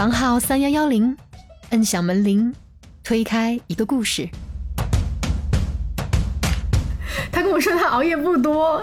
[0.00, 1.14] 房号三幺幺零，
[1.72, 2.54] 摁响门铃，
[3.04, 4.26] 推开一个故事。
[7.30, 8.82] 他跟我说他熬夜不多，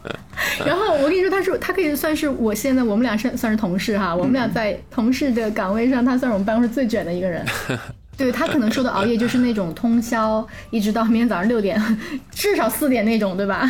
[0.66, 7.42] 然后我跟你说，他说他可以算是我现在我们俩是算是同事哈，我们俩在同事的岗位上，他算是我们办公室最卷的一个人。
[8.18, 11.82] 对他可能说的熬夜就是那种通宵，一直到明天早上六点，
[12.32, 13.66] 至少四点那种，对吧？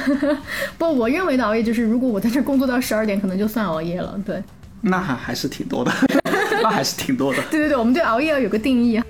[0.76, 4.20] 不，我认为的熬夜就是，如果我在这工作到十二点，可能就算熬夜了。
[4.26, 4.42] 对，
[4.80, 5.92] 那还还是挺多的，
[6.62, 7.42] 那还是挺多的。
[7.50, 9.00] 对对对，我们对熬夜要有个定义。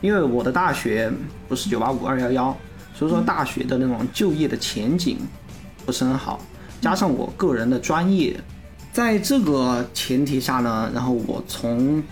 [0.00, 1.10] 因为我的大学
[1.48, 2.56] 不是九八五二幺幺，
[2.94, 5.18] 所以说大学的那种就业的前景
[5.84, 6.40] 不是很好，
[6.80, 8.38] 加上我个人的专业。
[8.92, 12.02] 在这个前提下呢，然后我从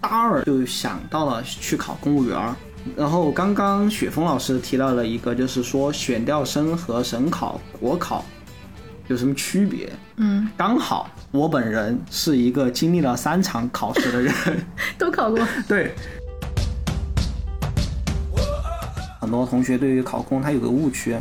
[0.00, 2.54] 大二就想到了去考公务员儿。
[2.94, 8.22] 然后刚刚雪峰老师提到了一个，就是说选调生和省考、国考
[9.06, 9.90] 有什么区别？
[10.16, 14.32] 嗯，刚好我本人是一个经历了三场考试的人，
[14.96, 15.44] 都考过。
[15.66, 15.92] 对。
[19.20, 21.16] 很多同学对于考公他有个误区，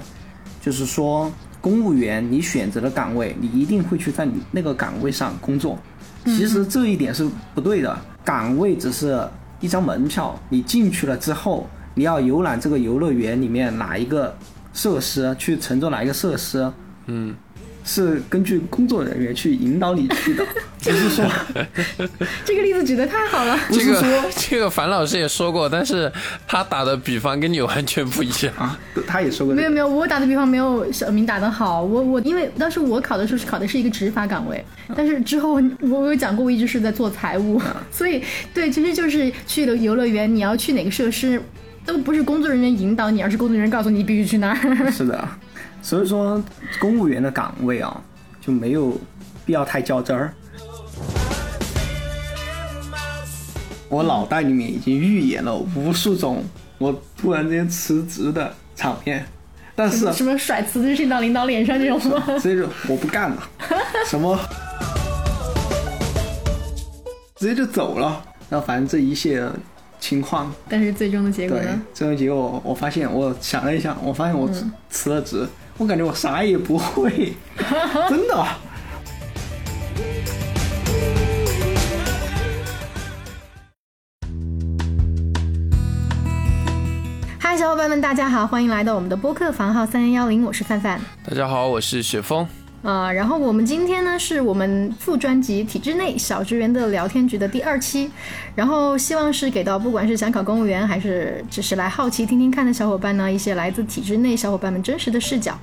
[0.62, 1.32] 就是说。
[1.60, 5.80] 公务员，你选择的岗位，你一定会去在你那个岗位上工作。
[6.26, 7.26] 其实这一点是
[7.56, 9.26] 不对的，岗位只是
[9.62, 14.36] 一张门票，你进去了之后，你要游览这个游乐园里面哪一个
[14.74, 16.70] 设施，去乘坐哪一个设施。
[17.06, 17.34] 嗯。
[17.84, 20.46] 是根据工作人员去引导你去的，
[20.84, 21.26] 不是说
[22.46, 23.60] 这个例子举得太好了。
[23.72, 24.04] 这个
[24.36, 26.12] 这个樊老师也说过，但是
[26.48, 28.80] 他打的比方跟你完全不一样啊。
[29.06, 31.84] 他也说过，没有没有，我打的比方没有小明打的好。
[31.84, 34.64] 我我因为当时我考的时候是考的是一个执法岗位，
[34.96, 41.42] 但是之后我有讲过，我一直是在做财务，所以对，其实就是去了游乐园，你要去哪个设施，
[41.86, 44.92] 都不是工作人员引导你，而是工作人员告诉你必须去那儿。
[44.92, 45.28] 是的。
[45.84, 46.42] 所以说，
[46.80, 48.02] 公务员的岗位啊，
[48.40, 48.98] 就没有
[49.46, 50.34] 必要太较真儿。
[53.90, 56.44] 我脑袋里面已经预演了无数种
[56.80, 59.24] 我突然间辞职的场面，
[59.76, 62.24] 但是什么甩辞职信到领导脸上这种吗？
[62.40, 63.50] 直接就我不干了，
[64.08, 64.40] 什么
[67.36, 68.24] 直接就走了。
[68.50, 69.46] 然后反正这一切
[70.00, 71.82] 情况，但是最终的结果呢？
[71.94, 74.50] 最终结果，我发现我想了一下，我发现我
[74.90, 75.46] 辞了职。
[75.76, 77.34] 我感觉我啥也不会，
[78.08, 78.46] 真的。
[87.40, 91.02] 嗨，小伙伴们，大家好，欢迎来到我们的播客房号三零幺零，我是范范。
[91.26, 92.48] 大家好，我是雪峰。
[92.84, 98.12] 啊，然后我们今天呢是我们副专辑《体制内小职员的聊天局》的第二期，
[98.56, 105.58] 然后希望是给到不管是想考公务员还是只是来好奇听听看的小伙伴呢，一些来自体制内小伙伴们真实的视角。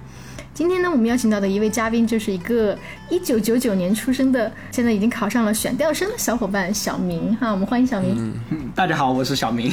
[0.61, 2.79] 今天呢，我们邀请到的一位嘉宾就是一个
[3.09, 8.31] 一九九九年出生的，现在已经考上了选调生的小伙伴小明哈，我们欢迎小明。
[8.51, 9.73] 嗯，大家好，我是小明。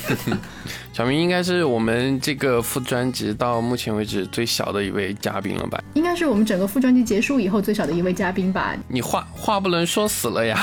[0.94, 5.78] 小明应该是我们这个副专辑到目前为止最小的一位嘉宾了吧？
[5.92, 8.74] 应该是我们整个副专辑结束以后最小的一位嘉宾吧？
[8.88, 10.58] 你话话不能说死了呀。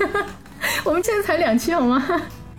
[0.84, 2.02] 我们现在才两期好吗？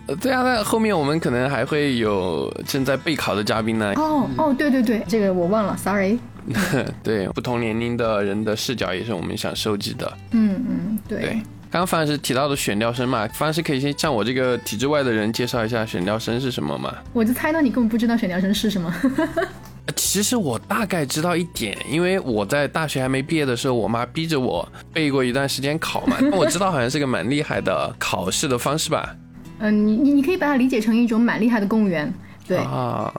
[0.06, 3.92] 呃，对啊，那后面我们可能还会有正在备考的嘉宾呢。
[3.96, 6.18] 哦哦，对对对，这个我忘了，sorry。
[7.02, 10.12] 对，不同年龄的人的视角也是我们想收集的。
[10.30, 11.20] 嗯嗯，对。
[11.20, 11.28] 对，
[11.70, 16.94] 刚刚范老师提到的选调生嘛，范老师可以先向我这个体制外的人介绍一下选调生是什么吗？
[17.12, 18.94] 我就猜到你根本不知道选调生是什么。
[19.96, 29.14] 其实我大概知道一点，因为我在大学还没毕业的时候，我妈逼着我背过一段时间考嘛，我知道好像是个蛮厉害的考试的方式吧。
[29.58, 32.12] 嗯，你你你可以把它理解成一种蛮厉害的公务员，
[32.46, 32.58] 对，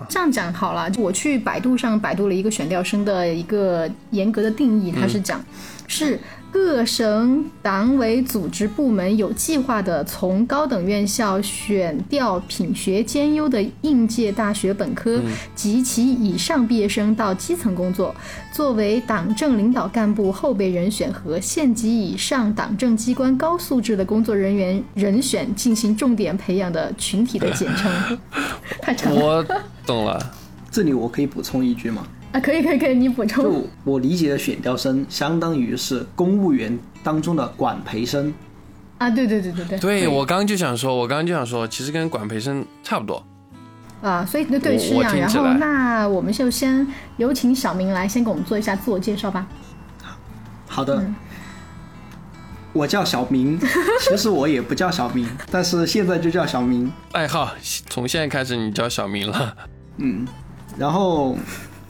[0.09, 0.91] 这样讲好了。
[0.97, 5.43] 我去百度上百度了一个选调生的一个严格的定义，它是讲
[5.87, 6.19] 是。
[6.51, 15.19] 各省党委组织部门有计划的从高等院校选调品学兼优的应届大学本科
[15.55, 18.13] 及其以上毕业生到基层工作，
[18.51, 28.17] 作为党政领导干部后备人选和县级以上党政机关高素质的工作人员人选进行重点培养的群体的简称。
[28.81, 29.21] 太长了。
[29.21, 29.45] 我
[29.85, 30.33] 懂了，
[30.71, 32.07] 这里我可以补充一句吗？
[32.37, 33.43] 啊，可以可以可以，你补充。
[33.43, 38.31] 就我理解的选调生，相当于是公务员当中的管培生。
[38.99, 39.79] 啊，对对对对对。
[39.79, 43.25] 对我刚刚就想说，我刚刚就想说，其实跟管培生差不多。
[44.03, 45.15] 啊，所以对对是这样。
[45.17, 46.85] 然后那我们就先
[47.17, 49.47] 有请小明来先给我们做一下自我介绍吧。
[50.67, 51.03] 好的，
[52.71, 53.59] 我叫小明，
[54.07, 56.91] 其实我也不叫小明，但是现在就叫小明。
[57.13, 57.49] 爱好，
[57.89, 59.57] 从现在开始你叫小明了。
[59.97, 60.27] 嗯，
[60.77, 61.35] 然后。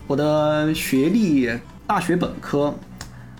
[0.07, 1.49] 我的学历，
[1.85, 2.73] 大学本科，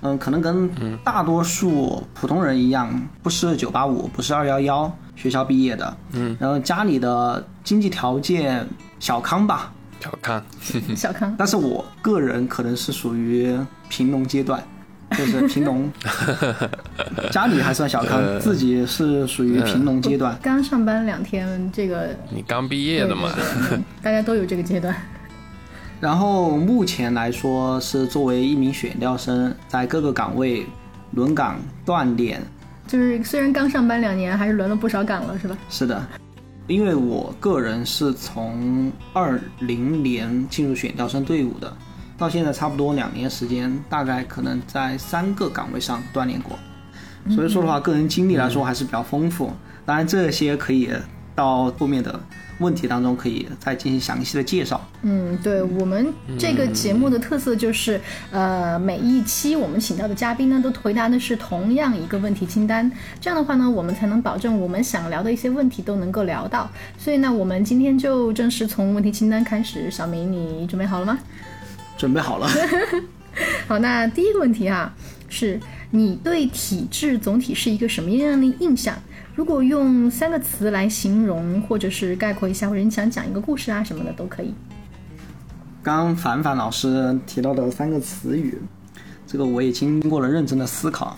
[0.02, 0.70] 嗯，可能跟
[1.04, 8.68] 大多数普通人一样，不是九八五，不是二幺幺学校毕业的，嗯，然后家里的经济条件
[9.00, 9.72] 小康吧，
[10.02, 10.44] 小康，
[10.96, 13.58] 小康，但是我个人可能是属于
[13.90, 14.62] 贫农阶段。
[15.18, 15.90] 就是贫农，
[17.32, 20.38] 家里还算小康，自己是属于贫农阶段。
[20.44, 23.32] 刚上班两天，这个你刚毕业的嘛，
[24.02, 24.94] 大家都有这个阶段。
[26.00, 30.66] 然后目前来说是作为一名选调生，在各个岗位
[31.12, 32.42] 轮岗锻炼。
[32.86, 35.58] 就是虽然刚上班两年，还是轮了不少岗了，是吧？
[35.70, 36.08] 是的，
[36.68, 41.76] 因为我个人是从二零年进入选调生队伍的。
[42.18, 46.58] 到现在差不多两年时间，大概可能在三个岗位上锻炼过，
[47.30, 49.52] 所以说的话，个人经历来说还是比较丰富。
[49.86, 50.90] 当然，这些可以
[51.38, 52.20] 到后面的
[52.58, 54.84] 问题当中可以再进行详细的介绍。
[55.04, 58.02] 嗯，对我们这个节目的特色就是，
[58.32, 62.92] 呃，每一期我们请到的嘉宾呢，都回答的是同样一个问题清单。
[63.22, 66.68] 这样的话呢，我们才能保证我们想聊的一些问题都能够聊到。
[66.98, 69.92] 所以呢，我们今天就正式从问题清单开始。
[69.92, 71.20] 小明，你准备好了吗？
[71.96, 72.50] 准备好了，
[73.68, 74.92] 好，那第一个问题哈，
[75.30, 75.60] 是
[75.92, 78.96] 你对体制总体是一个什么样的印象？
[79.38, 84.52] 如果用三个词来形容，或者是概括一下，或者你想讲一个故事啊什么的都可以。
[85.84, 88.60] 刚凡凡老师提到的三个词语，
[89.28, 91.16] 这个我也经过了认真的思考。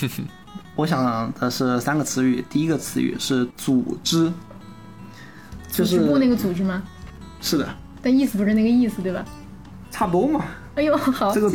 [0.76, 4.30] 我想的是三个词语，第一个词语是组织，
[5.72, 6.82] 就是部那个组织吗？
[7.40, 7.66] 是的，
[8.02, 9.24] 但意思不是那个意思，对吧？
[9.90, 10.44] 差不多嘛。
[10.74, 11.50] 哎呦，好，这个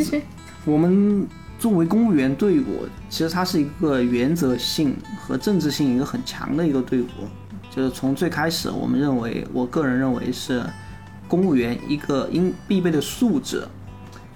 [0.65, 1.27] 我们
[1.57, 7.07] 作为公务员队伍，其实它是一个原则性和政治性一个很强的一个队伍。
[7.69, 10.63] 就是从最开始，我们认为，我个人认为是
[11.27, 13.63] 公务员一个应必备的素质，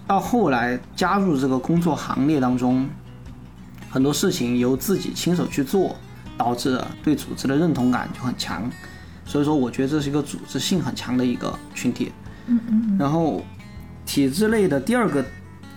[0.08, 2.90] 到后来加入这个工作行列当中，
[3.90, 5.96] 很多事情由自己亲手去做，
[6.38, 8.70] 导致对组织的认同感就很强。
[9.26, 12.12] 所以说，我觉得这是一个组织性很强的一个群体。
[12.48, 12.98] 嗯嗯。
[12.98, 13.44] 然后。
[14.06, 15.24] 体制内的第二个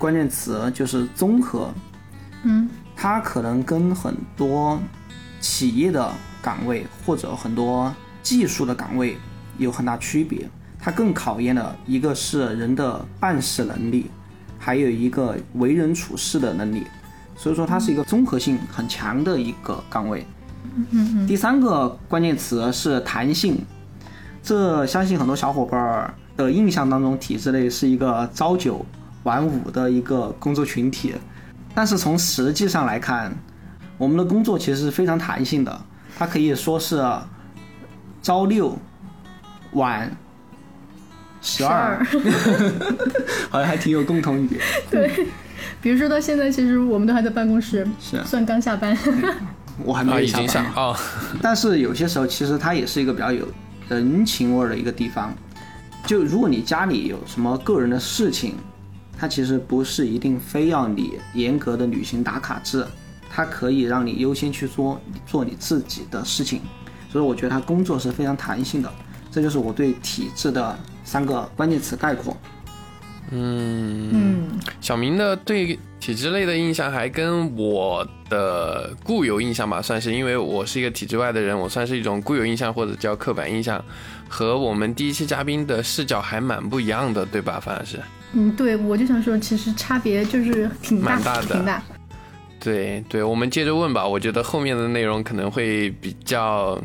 [0.02, 1.72] 关键词就是综合，
[2.42, 4.76] 嗯，它可能跟很多
[5.40, 6.10] 企业的
[6.42, 9.16] 岗位或者很多技术的岗位
[9.58, 10.50] 有很大区别。
[10.76, 14.10] 它更考验的一个是人的办事能力，
[14.58, 16.84] 还有一个为人处事的能力。
[17.36, 20.26] 所以说，它是一个综合性很强的一个岗位。
[21.28, 23.64] 第三个关键词是弹性，
[24.42, 26.12] 这相信很多小伙伴儿。
[26.34, 28.84] 的印象当中，体制内是一个朝九
[29.24, 31.14] 晚五的一个工作群体，
[31.74, 33.32] 但是从实际上来看，
[33.98, 35.80] 我们的工作其实是非常弹性的，
[36.18, 37.04] 它可以说是
[38.22, 38.78] 朝六
[39.72, 40.10] 晚
[41.40, 42.04] 十二，
[43.50, 44.60] 好像还挺有共同语。
[44.90, 45.10] 对，
[45.80, 48.96] 比如说到现在，其实我们都还在办公室，是算刚下班。
[49.84, 50.96] 我还没下班啊，
[51.40, 53.48] 但是有些时候，其实它也是一个比较有
[53.88, 55.32] 人情味的一个地方。
[56.04, 58.56] 就如果你家里有什么个人的事情，
[59.22, 62.84] 它其实不是一定非要你严格的履行打卡制，
[63.30, 66.60] 它可以让你优先去做做你自己的事情，
[67.08, 68.92] 所以我觉得它工作是非常弹性的，
[69.30, 72.36] 这就是我对体制的三个关键词概括。
[73.30, 83.82] 嗯嗯，小明的对体制类的印象还跟我的固有印象吧，算是因为我是一个体制外的人，我算是一种固有印象或者叫刻板印象。
[84.32, 87.60] 和我们第一期嘉宾的视角还蛮不一样的，对吧？
[87.60, 88.00] 反而是，
[88.32, 91.82] 嗯，对，我就想说，其实差别就是挺大，大的，挺大。
[92.58, 94.08] 对对，我们接着问吧。
[94.08, 96.80] 我觉得后面的内容可能会比较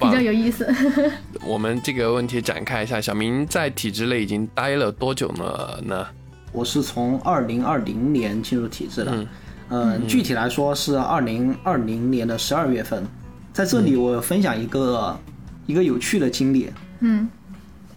[0.00, 0.68] 比较有意思。
[1.46, 6.04] 我们这个问题展开一下，小明在体制内已经待了多久了呢？
[6.50, 9.26] 我是从二零二零年进入体制的，
[9.68, 13.06] 嗯，具体来说是二零二零年的十二月份。
[13.52, 15.16] 在这里，我分享一个。
[15.66, 16.70] 一个有趣的经历，
[17.00, 17.28] 嗯，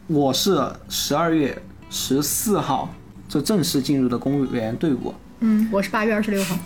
[0.07, 0.59] 我是
[0.89, 1.55] 十二月
[1.89, 2.93] 十四号
[3.27, 6.57] 就正式进入的公务员队伍，嗯，我是八月二十六号。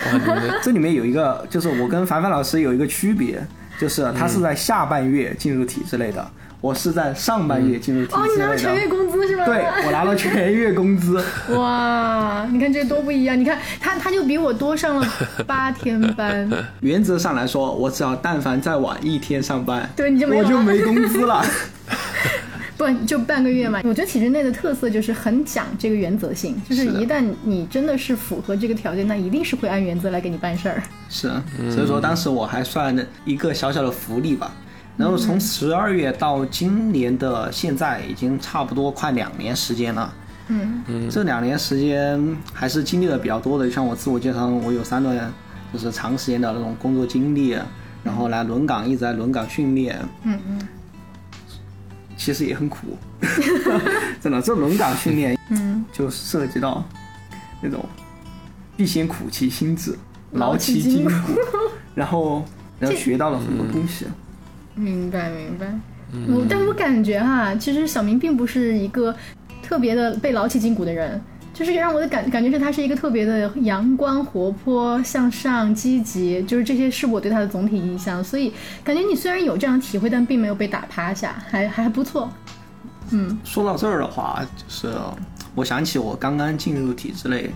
[0.64, 3.46] 这里面有一个，就是我跟凡凡老师有一个区别，
[3.78, 6.30] 就是他是在下半月进入体制内的。
[6.66, 8.26] 我是在上半月进入体制内的。
[8.26, 9.44] 哦，你拿了全月工资是吗？
[9.44, 11.22] 对，我拿了全月工资。
[11.54, 13.38] 哇，你看这多不一样！
[13.38, 15.06] 你看他，他就比我多上了
[15.46, 16.50] 八天班。
[16.80, 21.44] 原则上来说，我只要但凡再晚一天上班，对，你就没我就没工资了。
[22.76, 23.80] 不，就半个月嘛。
[23.84, 30.82] 我觉得体制内的特色就是很讲这个原则性，就是一旦你真的是符合这个条件，那一定是会按原则来给你办事儿。
[31.08, 31.30] 是，
[31.70, 34.50] 所以说当时我还算一个小小的福利吧。
[34.96, 40.14] 然后从十二月到今年的现在，已经差不多快两年时间了。
[40.48, 45.32] 嗯嗯，这两年时间还是经历的比较多的，像我自我介绍，我有三段
[45.72, 47.50] 就是长时间的那种工作经历，
[48.02, 49.98] 然后来轮岗，一直在轮岗训练。
[50.22, 50.68] 嗯嗯，
[52.16, 52.96] 其实也很苦，
[54.22, 56.82] 真的，这轮岗训练，嗯，就涉及到
[57.60, 57.84] 那种
[58.76, 59.98] 必先苦其心志，
[60.30, 61.10] 劳其筋骨，
[61.94, 62.44] 然后
[62.78, 64.06] 然后学到了很多东西。
[64.76, 65.66] 明白明白，
[66.28, 69.14] 我但我感觉哈，其实小明并不是一个
[69.62, 71.18] 特别的被劳起筋骨的人，
[71.54, 78.22] 就是让我的感感觉是他是一个特别的阳光、活泼、向上、积极，就是这些是我对他的总体印象。
[78.22, 78.52] 所以
[78.84, 82.30] 感觉你虽然有这样体会，但并没有被打趴下，还还不错。
[83.10, 84.94] 嗯，说到这儿的话，就是
[85.54, 87.50] 我想起我刚刚进入体制内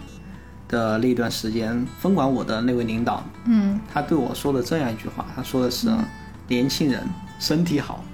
[0.69, 5.91] 的那段时间，分管我的那位领导，嗯，他对我说了这样一句话，他说的是。
[6.50, 7.00] 年轻人
[7.38, 8.04] 身体好，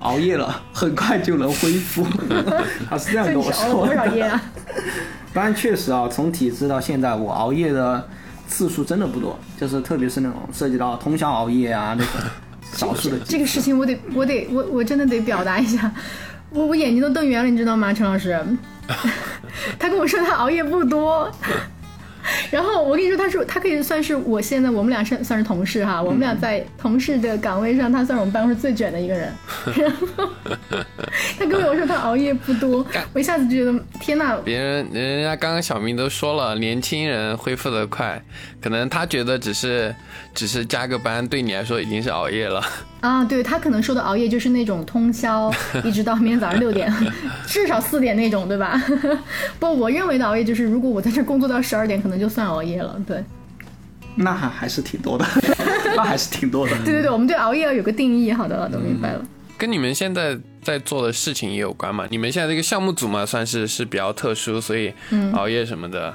[0.00, 2.04] 熬夜了 很快就能恢复。
[2.90, 3.70] 他是这样跟我说。
[3.70, 4.42] 多少夜啊？
[5.32, 8.08] 当然确实啊，从体制到现在，我熬夜的
[8.48, 12.12] 次数真的不多，就是特别是那种涉及到通宵熬夜啊那种
[12.74, 13.18] 少数的。
[13.20, 15.88] 这个事情我得我得我我真的得表达一下，
[16.50, 18.36] 我我眼睛都瞪圆了，你知道吗，陈老师？
[19.78, 21.30] 他跟我说他熬夜不多。
[22.54, 29.28] 然后我跟你说，他是他可以算是我现在我们俩是算是同事哈，我们俩在同事的岗位上，他算是我们办公室最卷的一个人。
[29.76, 30.28] 然 后
[31.38, 34.36] 他跟我说他熬夜不多，我一下子就觉得天呐！
[34.44, 38.22] 别人人家刚刚小明都说了，年轻人恢复的快，
[38.60, 39.94] 可能他觉得只是
[40.34, 42.62] 只是加个班，对你来说已经是熬夜了。
[43.00, 45.52] 啊，对他可能说的熬夜就是那种通宵，
[45.84, 46.92] 一直到明天早上六点，
[47.46, 48.80] 至少四点那种，对吧？
[49.60, 52.98] 不，我认为的熬夜就是，如果我在这工作到十二点，可能就算熬夜了。
[53.06, 53.22] 对，
[54.16, 55.24] 那还还是挺多的，
[55.96, 56.74] 那还是挺多的。
[56.84, 58.32] 对对对，我们对熬夜要有个定义。
[58.32, 59.22] 好的，好的明白了。
[59.56, 62.06] 跟你们现在在做的事情也有关嘛？
[62.10, 64.92] 你们现在这个项目组嘛，算是是比较特殊，所以
[65.32, 66.14] 熬夜什么的。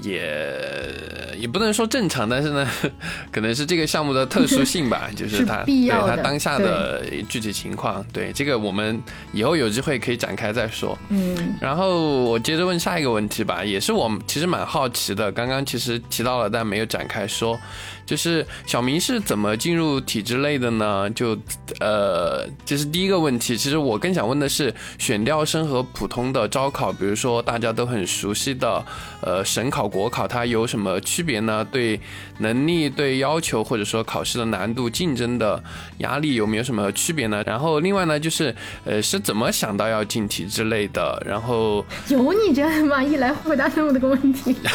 [0.00, 0.90] 也
[1.38, 2.66] 也不能说正常，但是呢，
[3.30, 8.98] 可能是这个项目的特殊性吧， 就是它对它当下的具体情况，对这个我们
[9.34, 10.98] 以后有机会可以展开再说。
[11.10, 17.60] 嗯，然后我接着问下一个问题吧，也是我其实蛮好奇的，刚刚其实提到了，但没有展开说。
[18.04, 21.08] 就是小明是怎么进入体制内的呢？
[21.10, 21.36] 就，
[21.80, 23.56] 呃，这是第一个问题。
[23.56, 28.84] 其实我更想问的是，选调生和普通的招考，比如说大家都很熟悉的，
[29.22, 31.66] 呃，省考、国考，它有什么区别呢？
[31.70, 31.98] 对
[32.38, 35.62] 能力、对要求，或者说考试的难度、竞争的
[35.98, 37.42] 压力有没有什么区别呢？
[37.46, 38.54] 然后另外呢，就是，
[38.84, 41.22] 呃，是怎么想到要进体制内的？
[41.24, 43.02] 然后有你这样吗？
[43.02, 44.56] 一来回答那么多个问题。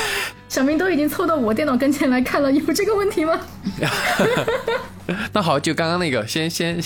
[0.49, 3.39] 小明都已经凑到我电脑跟前来看了，有这个问题吗？
[5.33, 6.81] 那好，就刚刚那个，先先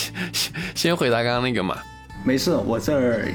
[0.75, 1.77] 先回答刚刚那个嘛。
[2.23, 3.27] 没事，我这儿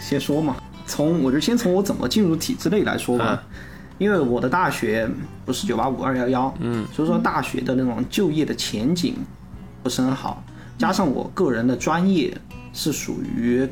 [0.00, 0.56] 先说嘛。
[0.86, 3.42] 从我就先从我怎么进入体制内来说吧。
[3.98, 5.08] 因为我的大学
[5.44, 9.16] 不是九八五二幺幺，嗯，所以说大学的那种就业的前景
[9.82, 10.42] 不是很好。
[10.78, 12.32] 加上我个人的专业
[12.72, 13.68] 是属于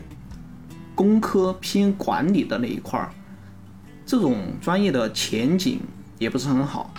[0.97, 3.09] 工科偏管理的那一块儿，
[4.07, 5.81] 这种专业的前景。
[6.19, 6.91] 也不是很好。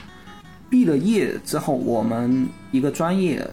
[0.70, 3.44] 毕了业之后，我们一个专业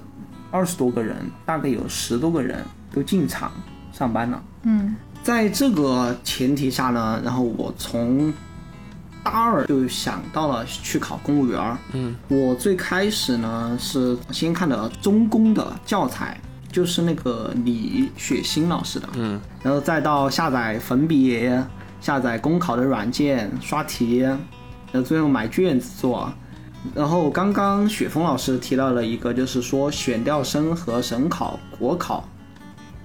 [0.50, 3.50] 二十多个人，大概有十多个人都进厂
[3.90, 4.42] 上班了。
[4.64, 8.30] 嗯，在这个前提下呢，然后我从
[9.22, 11.78] 大二就想到了去考公务员。
[11.94, 16.38] 嗯，我最开始呢是先看的中公的教材，
[16.70, 19.08] 就是那个李雪欣老师的。
[19.14, 21.50] 嗯，然后再到下载粉笔，
[22.04, 24.28] 下载公考的软件，刷题。
[24.92, 26.30] 那最后买卷子做，
[26.94, 32.28] 然后刚刚雪峰老师提到了一个，就是说选调生和省考、国考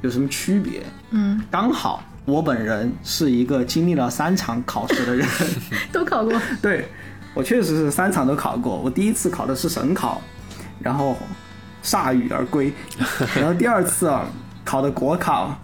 [0.01, 0.84] 有什么区别？
[1.12, 5.25] 嗯，刚好我本人是一个经历了三场考试的人，
[5.94, 6.34] 都考过。
[6.62, 6.86] 对，
[7.34, 8.75] 我确实是三场都考过。
[8.75, 10.22] 我第一次考的是省考，
[10.77, 11.15] 然后
[11.82, 12.74] 铩羽而归，
[13.34, 14.25] 然后第二次啊
[14.65, 15.58] 考的国考，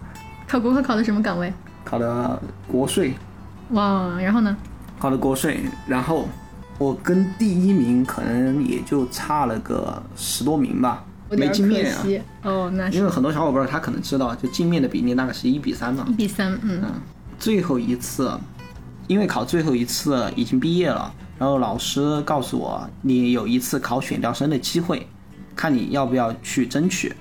[0.48, 1.52] 考国考考的什么岗位？
[1.84, 3.12] 考的国税。
[3.70, 4.56] 哇，然后呢？
[4.98, 6.28] 考了国税，然后
[6.78, 12.04] 我跟第一名可能也就差了个十多名吧，没进面啊。
[12.44, 16.06] 哦，那因为很多小伙伴他可能知道，就进面的比例大概是一比三嘛。
[16.08, 16.80] 一比三，嗯。
[16.82, 16.92] 嗯，
[17.38, 18.30] 最后一次，
[19.06, 25.06] 因为考最后一次已经毕业了，然后老师告诉我，你有一次考选调生的机会，
[25.54, 27.14] 看你要不要去争取。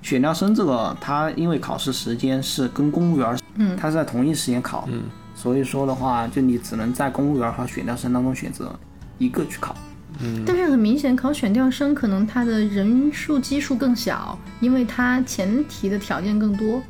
[0.00, 5.02] 选调生这个，他因为考试时间是跟公务员，嗯，他是在同一时间考，嗯。
[5.42, 8.78] 所以说的话，就你只能在公务员和选调生当中选择
[9.18, 9.74] 一个去考。
[10.20, 16.80] 嗯，但是很明显，考选调生可能他的人数基数更小，因为他前提的条件更多。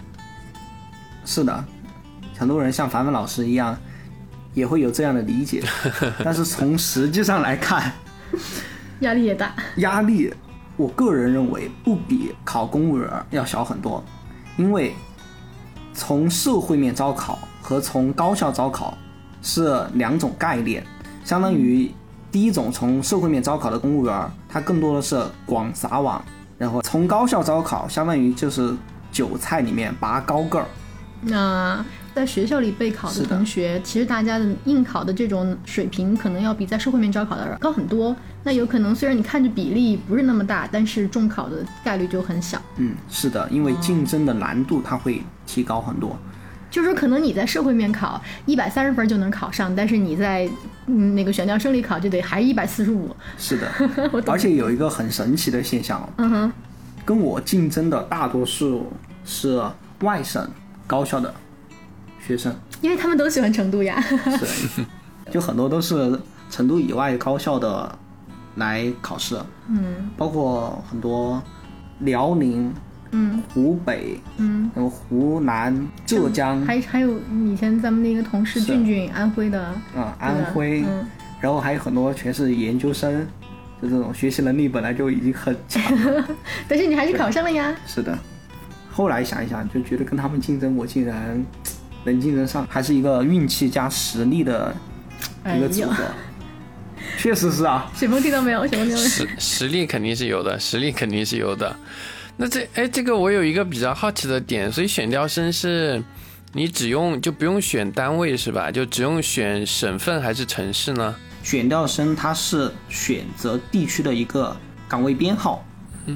[1.24, 1.64] 是的，
[2.36, 3.74] 很多人像凡凡老师一样，
[4.52, 5.64] 也会有这样的理解，
[6.22, 7.90] 但是从实际上来看，
[9.00, 9.54] 压力也大。
[9.76, 10.30] 压力，
[10.76, 14.04] 我个人认为不比考公务员要小很多，
[14.58, 14.92] 因为
[15.94, 18.98] 从社会面招考和从高校招考
[19.40, 20.84] 是两种概念，
[21.24, 21.90] 相当于
[22.30, 26.22] 第一种从社会面招考的公务员，它更多的是广撒网，
[26.58, 28.74] 然后从高校招考，相当于就是
[29.12, 30.66] 韭菜里面拔高个儿。
[31.24, 38.14] 那在学校里备考的同学，其实大家的应考的这种水平，可能要比在社会面招考的高很多。
[38.42, 42.60] 那有可能虽然你看着比例不是那么大，但是中考的概率就很小。
[42.76, 46.18] 嗯，是的，因为竞争的难度它会提高很多。
[46.72, 50.48] 就是说，可能你在社会面考一百三十分就能考上，但是你在
[50.86, 53.14] 嗯那个选调生里考就得还一百四十五。
[53.38, 53.70] 是的，
[54.26, 56.52] 而且有一个很神奇的现象，嗯哼，
[57.04, 58.90] 跟我竞争的大多数
[59.24, 59.62] 是
[60.00, 60.48] 外省。
[60.84, 61.32] 高校的
[62.20, 63.98] 学生，因为他们都喜欢成都呀，
[64.38, 64.84] 是，
[65.32, 67.98] 就很多都是成都以外高校的
[68.56, 71.42] 来考试，嗯，包括很多
[72.00, 72.70] 辽宁，
[73.12, 79.62] 嗯，湖北，嗯，然后湖南、浙江，还还有以前咱们那个同事俊俊，安徽的，
[79.94, 80.82] 啊，安徽，
[81.40, 83.26] 然后还有很多全是研究生，
[83.80, 85.82] 就这种学习能力本来就已经很强，
[86.66, 88.18] 但是你还是考上了呀，是的。
[88.90, 91.44] 后来想一想，就觉得跟他们竞争，我竟然
[92.04, 94.74] 能竞争上，还是一个运气加实力的
[95.54, 96.04] 一个组合。
[97.18, 97.90] 确实是啊。
[97.94, 98.66] 雪峰听到没有？
[98.66, 99.08] 雪峰听到没有？
[99.08, 101.76] 实实力肯定是有的，实力肯定是有的。
[102.36, 106.02] 那这哎，这个我有一个比较好奇的点，所以选调生是，
[106.52, 108.70] 你只用就不用选单位是吧？
[108.70, 111.14] 就只用选省份还是城市呢？
[111.42, 114.56] 选调生它是选择地区的一个
[114.88, 115.64] 岗位编号，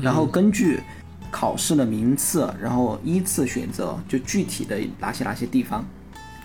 [0.03, 0.81] 然后根据。
[1.29, 5.85] 考试的名次，然后依次选择，就具体的哪些哪些地方。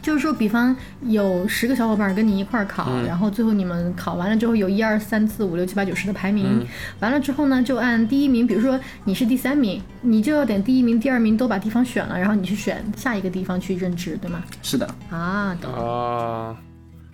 [0.01, 6.65] 就是说，比方有十个小伙伴跟你一块儿考，然后最后你们考完了之后有一二三四五六七八九十的排名，
[6.99, 14.43] 完了之后呢，就按第一名，比如说你是第三名，你就要点第一名、第二名都把地方选了，然后你去选下一个地方去任职，对吗？
[14.63, 14.88] 是的。
[15.10, 15.71] 啊，懂。
[15.71, 16.58] 哦，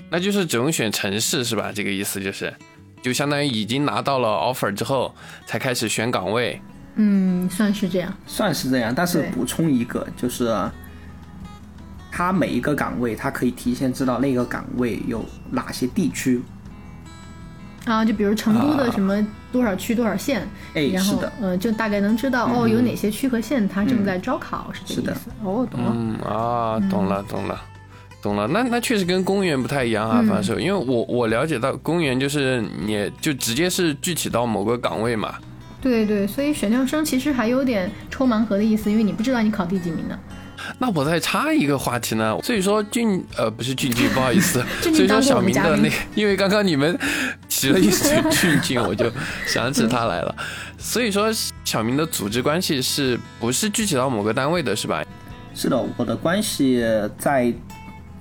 [0.10, 1.72] 那就是只用选城市是吧？
[1.76, 2.54] 这个意思就是，
[3.02, 5.14] 就相当于已经拿到了 offer 之后
[5.46, 6.62] 才开始选岗位。
[6.96, 8.94] 嗯，算是这样，算是这样。
[8.96, 10.56] 但是补充一个，就是
[12.18, 16.42] 它每一个岗位，他可以提前知道那个岗位有哪些地区。
[17.86, 19.16] 啊，就比如成都的什么
[19.52, 20.42] 多少区多少县，
[20.74, 25.30] 哎，然后呃，就大概能知道哦，有哪些区和县他正在招考，是这个意思。
[25.44, 25.94] 哦，懂了。
[25.96, 27.62] 嗯啊，懂了，懂了，
[28.20, 28.48] 懂了。
[28.48, 35.36] 那那确实跟公务员不太一样啊，反正因为我我了解到公务员就是你就直接是具体到某个岗位嘛。
[35.80, 40.18] 对对，所以选调生其实还有点抽盲盒的意思，因为你不知道你考第几名呢。
[40.80, 46.98] 那我再插一个话题呢，所以说俊呃不是俊俊，不好意思， 所以说小明的那，因为刚刚你们
[47.48, 49.12] 提了一嘴 俊俊，我就
[49.46, 50.36] 想起他来了。
[50.78, 51.30] 所以说
[51.64, 55.04] 小明的组织关系是不是具体到某个单位的，是吧？
[55.54, 56.84] 是的，我的关系
[57.18, 57.54] 在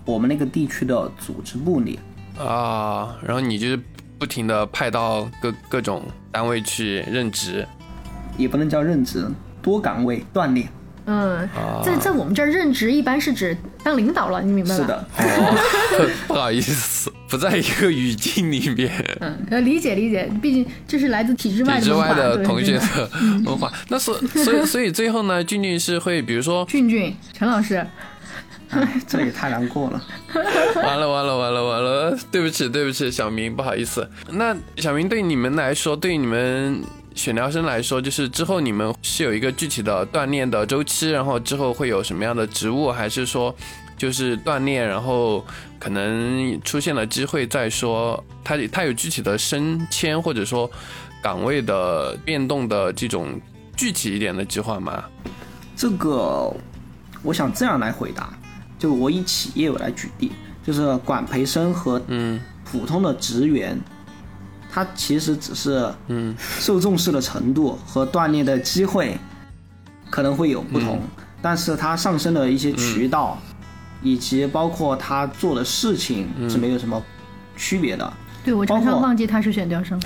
[0.04, 1.98] 我们那个地区的组织部里
[2.38, 3.78] 啊，然后你就是。
[4.18, 7.68] 不停的派到各各种单位去任职，
[8.38, 9.28] 也不能叫任职，
[9.60, 10.66] 多岗位锻炼。
[11.06, 11.48] 嗯，
[11.84, 14.76] 在在我们这儿任职一般是指当领导了，你明白吗？
[14.76, 15.08] 是的，
[16.26, 18.92] 不好意思，不在一个语境里面。
[19.20, 23.08] 嗯，要理解理解，毕竟这是来自体制外的同学的
[23.44, 23.72] 文化。
[23.88, 27.86] 那是所以所以最后呢，俊俊是会比如说 俊俊陈老师。
[29.06, 30.02] 这也太难过了，
[30.82, 34.06] 完了完了完了完了，对不起对不起，小明不好意思。
[34.32, 36.82] 那小明对你们来说，对你们
[37.16, 43.52] 选调生来说，就是之后你们是有一个具体的锻炼的周期，然后之后会有什么样的职务，还是说
[43.96, 45.44] 就是锻炼，然后
[45.80, 50.70] 可能出现了机会再说，他他有具体的升迁或者说
[51.22, 53.40] 岗位的变动的这种
[53.74, 55.02] 具体一点的计划吗？
[55.74, 56.54] 这个，
[57.22, 58.32] 我想这样来回答。
[58.78, 60.30] 就我以企业来举例，
[60.62, 63.80] 就是管培生和嗯普通的职员，
[64.76, 69.16] 他其实只是嗯受重视的程度和锻炼的机会
[70.10, 71.00] 可能会有不同，
[71.40, 73.38] 但是它上升的一些渠道
[74.02, 77.02] 以及包括他做的事情是没有什么
[77.56, 78.12] 区别的。
[78.44, 79.98] 对我常常忘记他是选调生。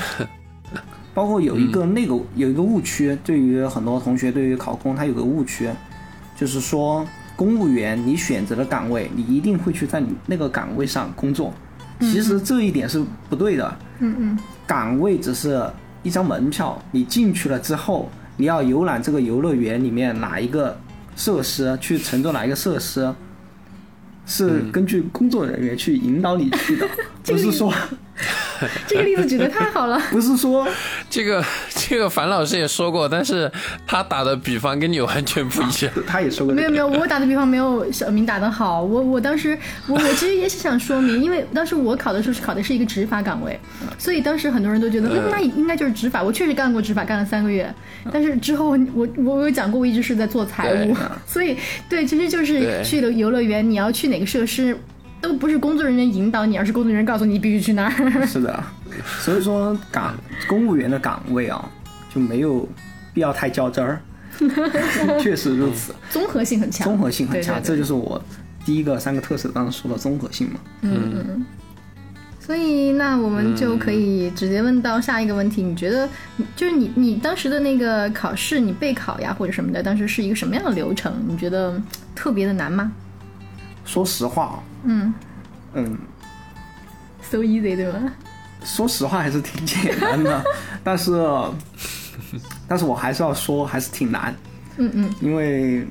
[1.12, 5.68] 包括有一个那个有一个误区，对于很多同学对于考公他有个误区，
[6.37, 7.04] 就是说。
[7.37, 11.54] 公务员，你选择的岗位，你一定会去在你那个岗位上工作。
[12.00, 13.78] 其实这一点是不对的。
[13.98, 15.62] 嗯嗯，岗位只是
[16.02, 20.78] 一张门票，你进去了之后，你要游览这个游乐园里面哪一个
[21.16, 23.14] 设施，去乘坐哪一个设施，
[24.24, 26.88] 是根据工作人员去引导你去的，
[27.24, 27.72] 不是说。
[28.87, 30.00] 这个例子举得太好了。
[30.11, 30.66] 不是说
[31.09, 33.50] 这个这个樊老师也说过，但是
[33.87, 35.92] 他打的比方跟你完全不一样。
[36.06, 36.54] 他也说过。
[36.54, 38.83] 没有没有，我打的比方没有小明打的好。
[38.83, 43.59] 我我当时我我其实也是想说明，因为当时我考的时候是考的是一个执法岗位，
[43.98, 46.22] 所以当时很多人都觉得那应该就是执法。
[46.22, 47.72] 我确实干过执法，干了三个月。
[48.12, 51.56] 但是之后我我有讲过，我一直是在做财务，所以
[51.88, 54.76] 对，其实就是去了游乐园，你要去哪个设施。
[55.20, 57.90] 都不是工作人员引导你，而是工作人员告诉你必须去那儿。
[58.26, 58.62] 是的，
[59.20, 60.14] 所以说岗
[60.48, 61.68] 公务员的岗位啊，
[62.12, 62.68] 就没有
[63.12, 64.00] 必要太较真儿。
[65.20, 66.87] 确实如此，综合性很强。
[66.87, 68.22] 综合性很强，这就是我
[68.64, 70.61] 第一个三个特色当时说的综合性嘛。
[70.83, 71.44] 嗯。
[72.40, 76.09] 所以那我们就可以直接问到下一个问题：你觉得，
[76.56, 81.12] 就是你你当时的那个考试，你备考呀或者什么的，当时是一个什么样的流程？
[81.28, 81.80] 你觉得
[82.14, 82.90] 特别的难吗？
[83.90, 85.12] 说实话，嗯
[85.74, 85.98] 嗯
[87.20, 88.12] ，so easy 对吗？
[88.62, 90.44] 说实话还是挺简单的，
[90.85, 91.12] 但是
[92.68, 94.33] 但是我还是要说还是挺难，
[94.76, 95.85] 嗯嗯，因为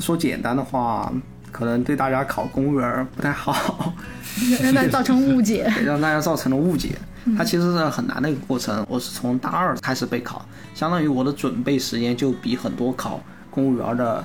[0.00, 1.12] 说简单的话，
[1.52, 3.92] 可能对大家考公务员不太好，
[4.60, 6.96] 让大家造成误解， 让大家造成了误解。
[7.38, 8.84] 它其实是很难的一个过程。
[8.88, 13.20] 我是从大二开始备考，相当于我的准备时间就比很多考
[13.52, 14.22] 公务员的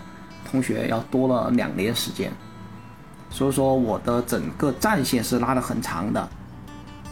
[0.49, 2.31] 同学要多了两年时间。
[3.29, 6.29] 所以说我的整个战线是拉得很长的，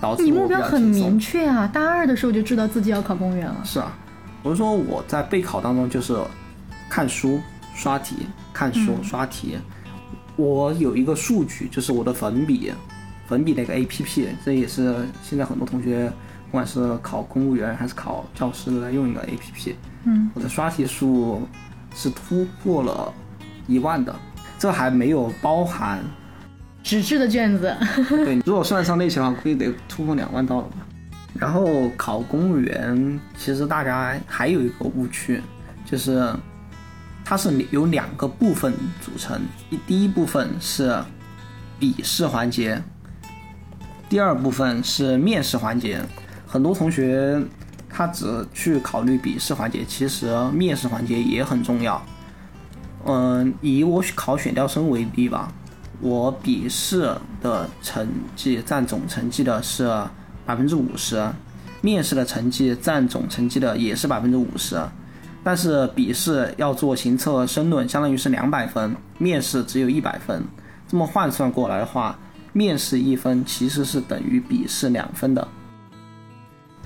[0.01, 1.67] 导致你目标很明确啊！
[1.67, 3.55] 大二的时候就知道自己要考公务员了。
[3.63, 3.91] 是啊，
[4.43, 6.17] 我是说我在备考当中就是
[6.89, 7.39] 看书
[7.75, 9.57] 刷题，看书刷题。
[10.35, 12.71] 我有一个数据，就是我的粉笔，
[13.27, 16.11] 粉笔那个 A P P，这也是现在很多同学
[16.45, 19.75] 不管是考公务员还是考教师都在用一个 A P P。
[20.03, 21.47] 嗯，我的刷题数
[21.95, 23.13] 是突破了
[23.67, 24.15] 一万的。
[24.57, 25.99] 这还没有包含
[26.83, 27.75] 纸质的卷子。
[28.09, 30.77] 对，如果算上那些的话，估计得突破两万道了吧。
[31.33, 35.41] 然后考公务员，其实大家还有一个误区，
[35.85, 36.33] 就是
[37.23, 39.39] 它是由两个部分组成。
[39.69, 40.97] 第第一部分是
[41.77, 42.81] 笔试环节，
[44.09, 46.01] 第二部分是面试环节。
[46.47, 47.39] 很多同学
[47.89, 52.01] 他只去考虑笔试环节，其实面试环节也很重要。
[53.07, 55.51] 嗯，以我考选调生为例吧，
[56.01, 57.09] 我笔试
[57.41, 59.89] 的成绩占总成绩的是
[60.45, 61.25] 百分之五十，
[61.81, 64.77] 面试的成绩占总成绩的也是百分之五十，
[65.43, 70.43] 但是笔试要做行测申论，相当于是两百分，面试只有一百分，
[70.87, 72.19] 这么换算过来的话，
[72.51, 75.47] 面试一分其实是等于笔试两分的。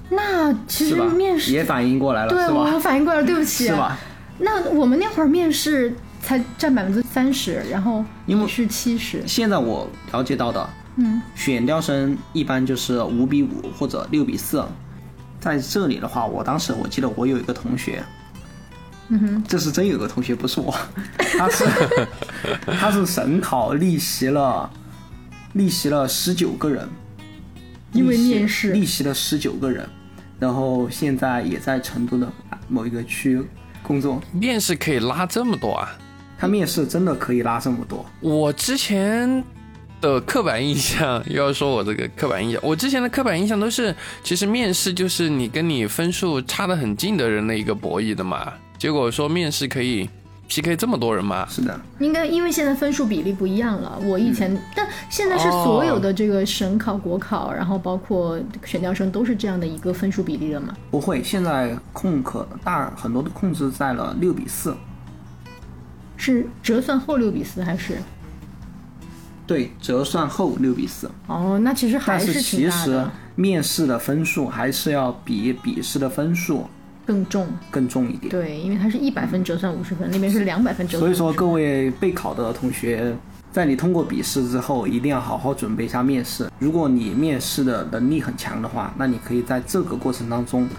[0.10, 3.97] 那其实面试也反应过来了，对我反应过来了，对不起，是吧？
[4.38, 5.95] 那我们那会儿面试。
[6.21, 9.21] 才占百分之三十，然后因为是七十。
[9.27, 14.63] 现在我了解到的，嗯，选调生一般就是五比五或者六比四。
[15.39, 18.03] 在这里的话，我当时我记得我有一个同学，
[19.07, 20.71] 嗯哼，这是真有个同学，不是我，
[21.17, 21.65] 他是
[22.67, 24.69] 他是省考逆袭了，
[25.53, 26.88] 逆袭了十九个人，
[27.91, 29.89] 因为面试逆袭了十九个人，
[30.39, 32.31] 然后现在也在成都的
[32.67, 33.41] 某一个区
[33.81, 34.21] 工作。
[34.31, 35.91] 面试可以拉这么多啊？
[36.41, 38.04] 他面试真的可以拉这么多？
[38.19, 39.43] 我之前
[40.01, 48.54] 的刻板印象，又要说我这个刻板印象，我之前的刻板印象都是，其实面试就是你跟你分数差的很近的人的一个博弈的嘛。
[48.80, 50.10] 结果说面试可以
[50.47, 51.45] PK 这么多人吗？
[51.47, 54.01] 是的，应该因为现在分数比例不一样了。
[54.04, 60.75] 我以前，但现在是所有的这个省考、国考，然后包括选调生都是这样的一个分数比例了吗？
[60.89, 64.75] 不会，现在控可大很多都控制在了六比四。
[66.21, 67.97] 是折算后六比四还是？
[69.47, 71.10] 对，折算后六比四。
[71.25, 73.03] 哦，那其实还是是其实
[73.34, 76.67] 面试的分数还是要比笔试的分数
[77.07, 78.29] 更重，更重一点。
[78.29, 80.99] 对，因为它是一百分折算五十分，那边是两百分折。
[80.99, 83.17] 所以说，各位备考的同学，
[83.51, 86.47] 在你通过笔试之后，一定要好好准备一下面试。
[86.60, 90.69] 如果你面试的能力很强的话，那你可以在这个过程当中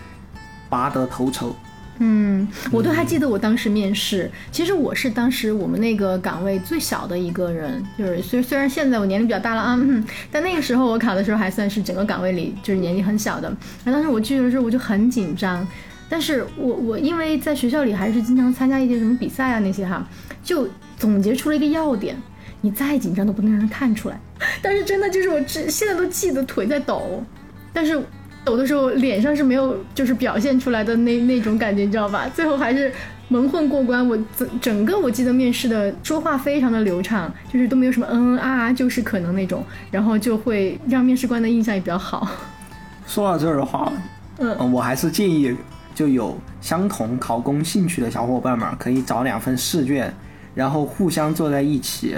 [0.70, 1.56] 拔得头筹。
[1.98, 9.78] 嗯，我都还记得我当时面试，其实我是当时我们那个岗位最小的一个人，就是虽虽然现在我年龄比较大了啊，
[10.30, 13.48] 但那个时候我考的时候还算是整个岗位里就是年纪很小的。
[13.84, 15.64] 然后当时我去的时候我就很紧张，
[16.08, 20.04] 但是我我因为在学校里还是经常参加一些什么比赛啊那些哈，
[20.42, 22.16] 就总结出了一个要点，
[22.62, 24.18] 你再紧张都不能让人看出来。
[24.60, 27.22] 但是真的就是我这现在都记得腿在抖，
[27.72, 28.02] 但是。
[28.44, 32.28] 抖的时候脸上是没有，就是表现出来的那那种感觉，你知道吧？
[32.34, 32.92] 最后还是
[33.28, 34.06] 蒙混过关。
[34.06, 42.28] 我整整个我记得面试的说话非常的流畅，就是都没有什么嗯嗯啊啊，就是可能那种，然后就会让面试官的印象也比较好。
[43.06, 43.92] 说到这儿的话，
[44.38, 45.54] 嗯，我还是建议
[45.94, 50.12] 就有相同考公兴趣的小伙伴们，可以找两份试卷，
[50.54, 52.16] 然后互相坐在一起，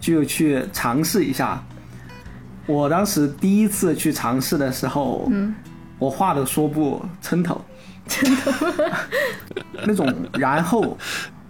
[0.00, 1.62] 就去尝试一下。
[2.70, 5.54] 我当时第一次去尝试的时候，嗯，
[5.98, 7.60] 我话都说不撑头，
[8.06, 8.66] 撑头，
[9.84, 10.96] 那种然后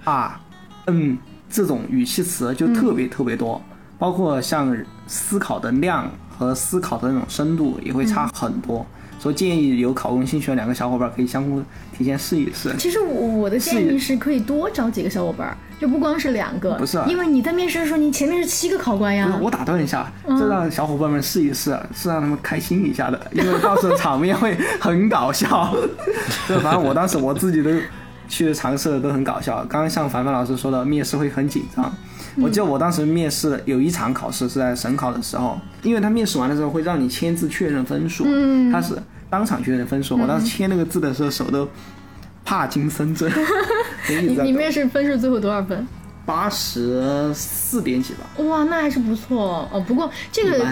[0.04, 0.40] 啊，
[0.87, 1.18] 嗯，
[1.50, 3.61] 这种语气词就特别特别多，
[3.98, 8.87] 包括像思考的量和思考的那种深度也会差很多。
[9.18, 11.62] 所以建议有考公兴趣的两个小伙伴可以相互
[11.94, 12.74] 提前试一试。
[12.78, 16.74] 其实我我的建议是可以多找几个小伙伴，就不光是两个。
[16.74, 19.38] 不是，因为你在面试的时候，你前面是七个考官呀。
[19.40, 25.74] 我打断一下，这让小伙伴们试一试，是让他们开心一下的，因为到时候场面会很搞笑。
[26.46, 27.70] 就反正我当时我自己都
[28.28, 29.64] 去尝试的都很搞笑。
[29.64, 31.90] 刚刚像凡凡老师说的，面试会很紧张。
[32.36, 38.94] 我记得我当时面试有一场考试是在省考的时候，因为他面试完的时候会让你签字确认分数，嗯他是
[39.28, 40.16] 当场确认分数。
[40.16, 41.68] 我当时签那个字的时候手都
[42.50, 43.30] 帕金森症。
[44.10, 45.86] 你你面试分数最后多少分？
[46.26, 48.44] 八十四点几吧。
[48.44, 49.80] 哇，那还是不错哦。
[49.86, 50.66] 不过这个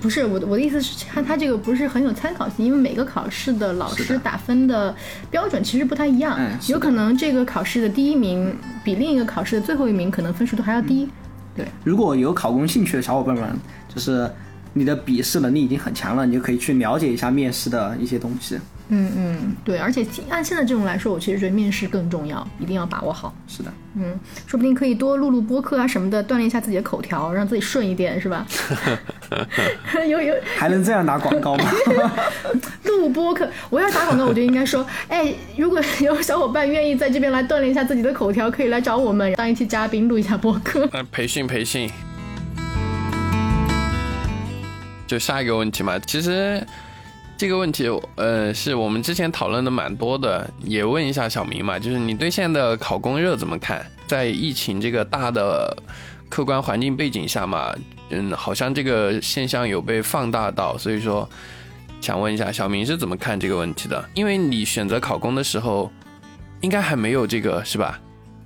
[0.00, 4.94] 不是我的我的意思是，他他这个不是很有参考性，因为每个考试的老师打分的
[5.28, 11.08] 标准其实不太一样，有可能这个考试的第一名比另一个考试的最后一名可能分数都还要低。
[11.56, 13.58] 对，如果有考公兴趣的小伙伴们，
[13.92, 14.30] 就是
[14.74, 18.58] 你的笔试能力已经很强了，你就可以去了解一下面试的一些东西。
[18.88, 23.34] 嗯嗯，对，而且按现在这种来说，我其实觉得面试更重要，一定要把握好。
[23.48, 24.14] 是的，嗯，
[24.46, 28.46] 说不定可以多录录播客啊什么的，锻炼一下自己的口条，让自己顺一点，是吧？
[30.06, 31.64] 有有，还能这样打广告吗？
[32.84, 40.86] 录播客，我要打广告，我就应该说，哎，如果有小伙伴愿意在这边来锻炼一下自己的口条，可以来找我们当一期嘉宾，录一下播客。
[40.92, 41.90] 呃，培训培训。
[45.06, 46.64] 就下一个问题嘛，其实。
[47.36, 53.84] 这个问题，呃，是我们之前讨论的蛮多的，也问一下小明嘛，就是你对现在的考公热怎么看？
[54.06, 55.76] 在疫情这个大的
[56.28, 57.74] 客观环境背景下嘛，
[58.10, 61.28] 嗯，好像这个现象有被放大到，所以说
[62.00, 64.08] 想问一下小明是怎么看这个问题的？
[64.14, 65.90] 因为你选择考公的时候，
[66.60, 68.00] 应该还没有这个是吧？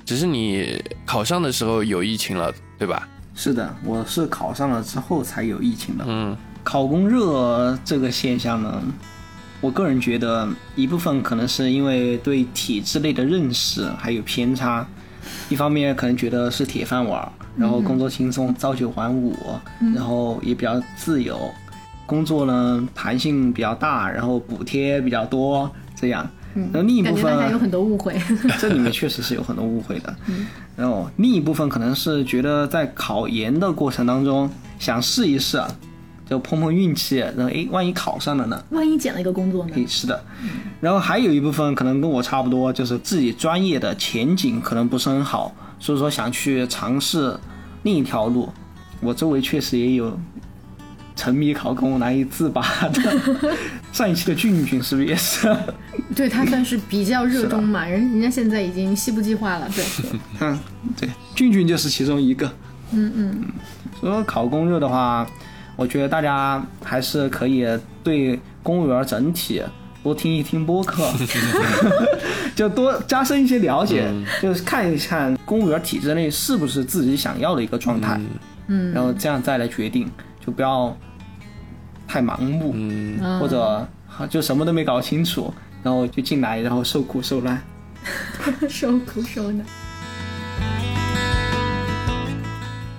[0.07, 3.07] 只是你考上的时候有疫情了，对吧？
[3.35, 6.05] 是的，我是考上了之后才有疫情的。
[6.09, 6.35] 嗯。
[6.69, 8.83] 考公热这个现象呢，
[9.59, 14.87] 我个人觉得一部分可能是因为对体制内的认识还有偏差，
[15.49, 17.27] 一方面可能觉得是铁饭碗，
[17.57, 19.35] 然后工作轻松，朝九晚五，
[19.95, 21.41] 然后也比较自由，
[22.05, 26.29] 工作呢弹性比较大，然后补贴比较多，这样。
[26.55, 28.15] 然后另一部分还有很多误会，
[28.61, 30.15] 这里面确实是有很多误会的。
[30.77, 35.63] 然后另一部分可能是觉得在考研的过程当中想试一试。
[36.29, 38.63] 就碰碰运气，然后哎，万一考上了呢？
[38.71, 39.87] 万一捡了一个工作呢？
[39.87, 40.23] 是的，
[40.79, 47.35] 然后还有一部分可能跟我差不多，就是自己专业的前景可能不是很好，所以说想去尝试
[47.83, 48.51] 另一条路。
[49.01, 50.19] 我周围确实也有
[51.17, 53.49] 沉迷考公难以自拔的。
[53.91, 55.57] 上一期的俊俊是不是也是？
[56.15, 59.67] 对他算是比较热衷嘛，人人家现在已经西部计划了。
[59.75, 59.85] 对，
[60.41, 60.59] 嗯，
[61.01, 62.47] 对，俊俊就是其中一个。
[62.93, 63.45] 嗯嗯，
[63.99, 65.27] 所以说考公热的话。
[65.79, 67.65] 我觉得大家还是可以
[68.03, 69.63] 对公务员整体
[70.03, 71.09] 多听一听播客，
[72.57, 74.11] 就多加深一些了解，
[74.43, 78.21] 就是看一看公务员体制内是不是自己想要的一个状态，
[78.67, 80.11] 嗯，然后这样再来决定，
[80.45, 80.97] 就不要
[82.09, 83.87] 太盲目，嗯，或者
[84.29, 87.63] 就什么都没搞清楚，然后就进来，然后受苦受难，
[88.69, 89.65] 受苦受难。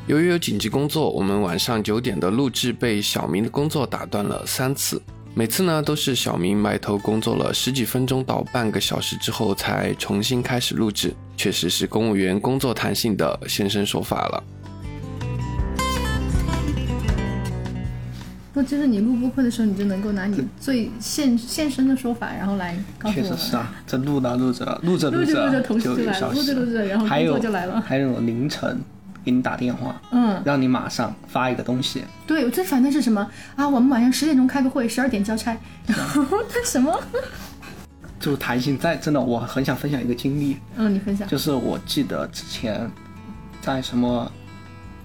[0.09, 4.99] 由于有紧急工作，我们晚上九点的录制被小明的工作打断了三次。
[5.35, 11.13] 每次呢，都是小明埋头工作了十几分钟到半个小时之后才重新开始录制。
[11.37, 14.43] 确实是公务员工作弹性的现身说法了。
[18.51, 27.79] 那就是你录播课的时候，你就能够拿你最现现身的说法，然后来告诉我确实是啊，这录着录着录着录着，录着同事就来了，录着录着，然后工作就来了。
[27.79, 28.81] 还有凌晨。
[29.23, 32.03] 给你打电话，嗯，让你马上发一个东西。
[32.25, 33.67] 对我最烦的是什么啊？
[33.67, 35.55] 我们晚上十点钟开个会，十二点交差，
[35.85, 36.97] 然后他什么？
[38.19, 40.57] 就弹性在，真的，我很想分享一个经历。
[40.75, 41.27] 嗯，你分享。
[41.27, 42.89] 就是我记得之前
[43.61, 44.29] 在什么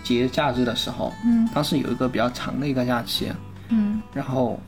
[0.03, 3.31] 节假日的时候，嗯，当时有一个比较长的一个假期，
[3.69, 4.59] 嗯，然后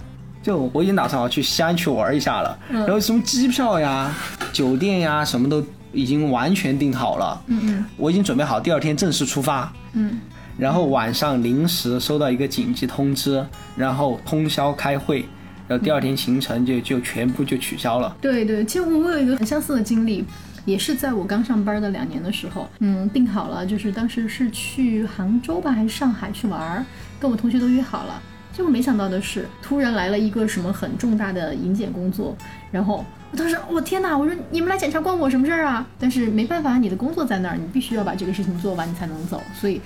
[0.44, 4.14] 就我已经打算要去西安去玩一下了，然后什么机票呀、
[4.52, 5.60] 酒店呀什么都
[5.92, 10.18] 已经完全定好了，嗯嗯，我已经准备好第二天正式出发，嗯，
[10.58, 13.44] 然后晚上临时收到一个紧急通知，
[13.76, 15.24] 然后通宵开会，
[15.66, 18.16] 然后第二天行程就就全部就取消了。
[18.20, 20.24] 对对，其实我我有一个很相似的经历，
[20.64, 26.84] 也是在我刚上班的两年的时候，嗯，定好了，就是当时是去杭州吧还是上海去玩儿，
[27.18, 28.20] 跟我同学都约好了。
[28.52, 32.34] 结果没想到的是，突然来了一个什么很重大的迎检工作，
[32.70, 35.86] 然后我当时我天哪，我说你们来检查关我什么事儿啊？
[35.98, 39.42] 但是没办法，你的工作在那儿，你必须要把这个事情做完，你才能走。
[39.54, 39.80] 所以，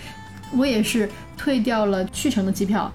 [0.52, 2.92] 我也是退掉了去程的机票。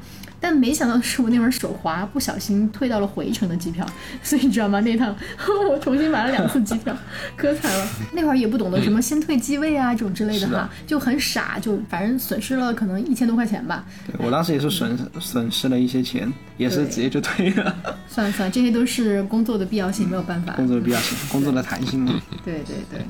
[0.48, 3.84] 但没想到的是，我那会儿手滑，不小心退到了回程的机票，
[4.22, 4.80] 所以你知道吗？
[4.82, 5.16] 那趟
[5.68, 6.96] 我重新买了两次机票，
[7.36, 7.88] 可惨了。
[8.14, 13.84] 那会儿也不懂得什么先退机位啊这种之类的哈，就很傻，就反正损失了可能一千多块钱吧。
[14.06, 17.76] 对我当时也是损损失了一些钱，也是直接就退了。
[18.08, 20.54] 算了算了，这些都是工作的必要性，没有办法。
[20.54, 22.22] 工作的必要性，工作的弹性嘛。
[22.44, 23.04] 对对对。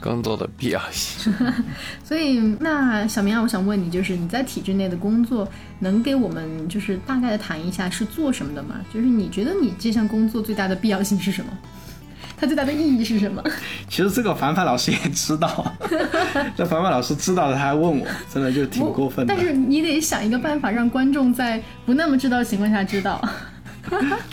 [0.00, 1.32] 工作的必要性，
[2.04, 5.48] 所以那小明啊，我想问你，就是你在体制内的工作，
[5.80, 8.76] 能给我们就是大概的谈一下是做什么的吗？
[8.92, 11.50] 就是你觉得你这项工作最大的必要性是什么？
[12.36, 13.40] 它最大的意义是什么？
[13.88, 15.72] 其实这个凡凡老师也知道，
[16.56, 19.32] 这凡凡老师知道的，他还问我，真的就挺过分的。
[19.32, 23.22] 但是你得想一个办法，让观众在不那么知道的情况下知道。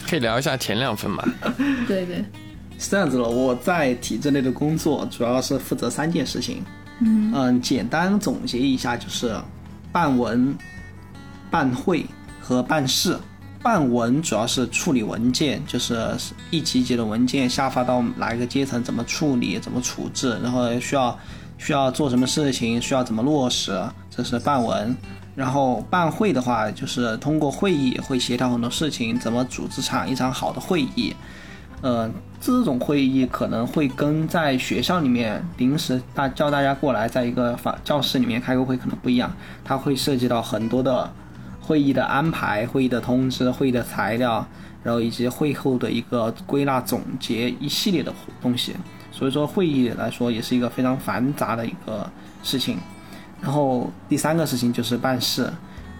[0.07, 1.23] 可以聊一下前两分嘛？
[1.87, 2.25] 对对。
[2.79, 6.63] 是这样子的，我在体制内的工作主要是负责三件事情。
[7.01, 9.35] 嗯嗯，简单总结一下，就是
[9.91, 10.57] 办文、
[11.51, 12.05] 办会
[12.41, 13.17] 和办事。
[13.61, 16.15] 办文主要是处理文件，就是
[16.49, 21.19] 一级级的文件下发到哪一个阶层，怎么处理、怎么处置，然后需要
[21.57, 23.77] 需要做什么事情，需要怎么落实，
[24.09, 24.95] 这是办文。
[25.35, 31.13] 然后办会的话，就是通过会议会协调很多事情，怎么组织场一场好的会议。
[31.81, 32.09] 呃，
[32.41, 39.29] 这种会议可能会跟在学校里面临时大叫大家过来，在一个法教室里面开个会可能不一样，
[39.63, 41.11] 它会涉及到很多的
[41.59, 44.45] 会议的安排、会议的通知、会议的材料，
[44.83, 48.73] 然后以及会后的一个归纳总结一系列的东西。
[49.11, 52.09] 所以说会议来说也是一个非常繁杂的一个
[52.41, 52.77] 事情。
[53.41, 55.51] 然后第三个事情就是办事，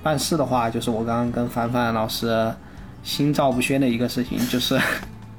[0.02, 2.50] 办事的话就是我刚刚跟凡凡老师
[3.04, 4.80] 心照不宣的一个事情，就是。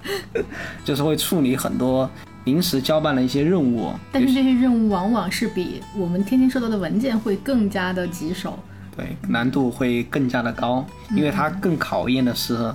[0.84, 2.10] 就是会处理很多
[2.44, 8.58] 临时交办的一些任务，但是这些任务往往是比我们天天收到的文件会更加的棘手，
[8.96, 12.74] 对，难度会更加的高，因为它更考验的是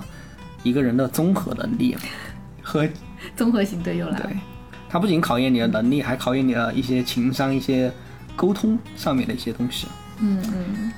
[0.62, 1.96] 一个人的综合能力
[2.62, 2.88] 和
[3.34, 4.20] 综合型队友了。
[4.22, 4.36] 对，
[4.88, 7.92] 它不仅考验你的能力，还考验你的一些情商、一些
[8.36, 9.88] 沟通上面的一些东西。
[10.20, 10.92] 嗯嗯，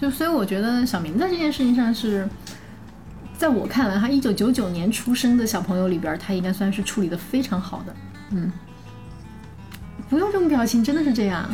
[0.00, 2.26] 就所以我觉得小明在这件事情上是。
[3.38, 7.94] 在我看来，他一九九九年出生的小朋友里边，他应该算是处理的非常好的。
[8.32, 8.50] 嗯，
[10.10, 11.48] 不用这种表情，真的是这样。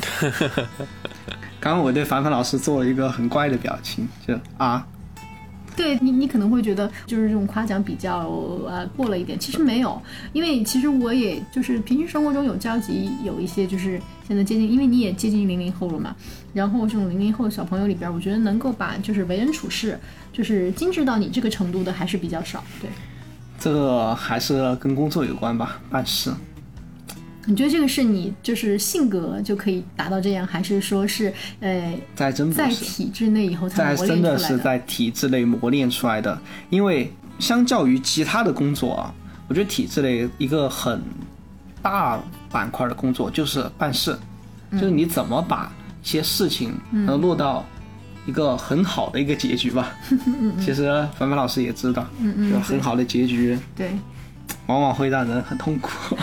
[1.60, 4.86] 刚刚我对凡凡老师做了一个很怪的表情，就啊。
[5.76, 8.28] 对你，你可能会觉得就是这种夸奖比较
[8.68, 10.00] 呃过了一点，其实没有，
[10.32, 16.14] 因为其实我也就是平时生活中有交集，有一些就是现在接近，因为你也接近零零后了嘛，
[16.52, 19.98] 然后这种零零后小朋友里边，我觉得能够把就是为人处事
[20.34, 22.90] 就是精致到你这个程度的还是比较少，对。
[23.58, 26.30] 这个还是跟工作有关吧，办事。
[27.46, 34.22] 你觉得这个是你就是性格就可以达到这样，还是说是呃，在真在体制内以后才磨练出来的？
[34.22, 36.38] 真的是在体制内磨练出来的。
[36.68, 39.14] 因为相较于其他的工作啊，
[39.46, 41.00] 我觉得体制内一个很
[41.80, 42.18] 大
[42.50, 44.18] 板块的工作就是办事，
[44.72, 45.70] 就是你怎么把
[46.02, 47.64] 一些事情能落到
[48.26, 49.94] 一个很好的一个结局吧。
[50.60, 50.84] 其实
[51.18, 52.06] 凡凡老师也知道，
[52.52, 53.58] 有很好的结局。
[53.76, 53.90] 对。
[54.66, 56.16] 往往会让人很痛苦。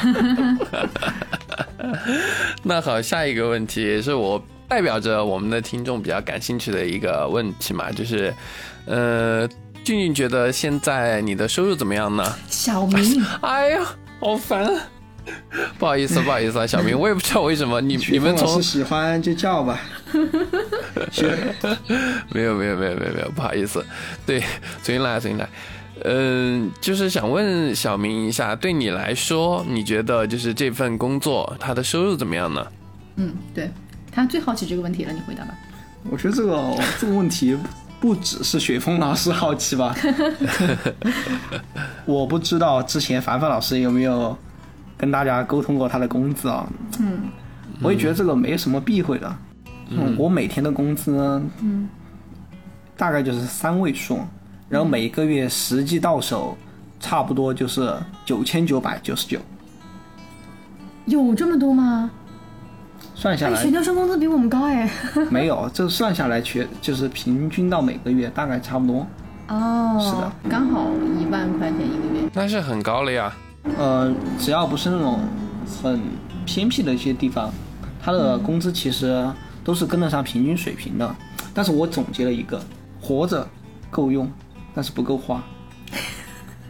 [2.64, 8.34] 那好，下一个问题也是我代表着我们的听众比较感兴趣的一个问题嘛，就是，
[8.86, 9.48] 呃，
[9.84, 12.24] 俊俊觉得现在你的收入怎么样呢？
[12.48, 13.86] 小明， 哎呀，
[14.20, 14.72] 好烦，
[15.77, 19.79] 不好意思，不好意思啊，小明，我也不知道为什么你你们从喜欢就叫吧，
[22.32, 23.86] 没有没有没有没有没有，不好意思，
[24.25, 24.47] 对，重
[24.86, 25.47] 新来重新来。
[26.03, 32.65] 嗯，就是想问小明一下，对你来说，你觉得就是这份工作，他的收入怎么样呢？
[33.17, 33.69] 嗯，对
[34.11, 35.53] 他最好奇这个问题了，你回答吧。
[36.09, 36.59] 我觉得这个
[36.99, 37.55] 这个问题
[37.99, 39.95] 不只是雪峰老师好奇吧？
[42.05, 44.36] 我不知道之前凡凡老师有没有
[45.02, 46.64] 跟大家沟通过他的工资啊？
[46.99, 47.22] 嗯，
[47.82, 49.36] 我也觉得这个没什么避讳的。
[49.89, 51.89] 嗯，我每天的工资，嗯，
[52.95, 54.20] 大概就是三位数。
[54.70, 56.56] 然后每个月实际到手，
[56.99, 57.91] 差不多就是
[58.24, 59.39] 九千九百九十九。
[61.06, 62.12] 有这么多吗？
[63.16, 64.88] 算下来，选调生工资比我们高哎。
[65.32, 69.08] 没有，这算下来，全就是平均到每个月大概差不多。
[69.47, 73.34] 哦，是的，刚好一万块钱一个月，那是很高了呀。
[73.78, 75.20] 呃，只要不是那种
[75.82, 76.01] 很
[76.45, 77.51] 偏僻的一些地方，
[78.01, 79.30] 他的工资其实
[79.64, 81.16] 都是跟得上平均水平的。
[81.53, 82.64] 但是我总结了一个，
[82.99, 83.47] 活着
[83.89, 84.32] 够用，
[84.74, 85.43] 但是不够花，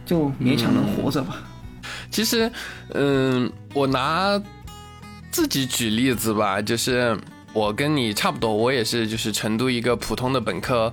[0.04, 1.36] 就勉强能活着吧。
[2.10, 2.50] 其实，
[2.94, 4.40] 嗯，我拿
[5.30, 7.18] 自己举例子吧，就是
[7.52, 10.92] 我跟你差不多，我也是就是成都一个普通的本科。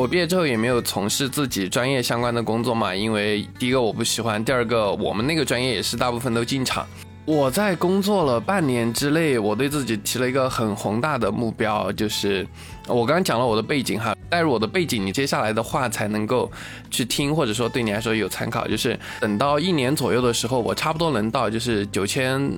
[0.00, 6.86] 我毕业之后也没有从事自己专业相关的工作嘛，因为第一个我不喜欢，第二个我们那个专业也是大部分都进厂。
[7.26, 12.48] 我在工作了半年之内，我对自己提了一个很宏大的目标，就是
[12.94, 16.50] 我刚刚讲了我的背景哈，带入我的背景，你接下来的话才能够
[16.90, 18.66] 去听，或者说对你来说有参考。
[18.66, 22.50] 就是等到一年左右的时候，我差不多能到就是九千，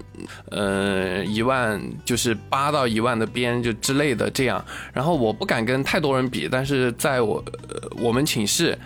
[0.50, 4.64] 呃一万，就是八到一万的边就之类的这样。
[4.92, 8.78] 然后我不敢跟太多人比，但是在我呃我们寝室。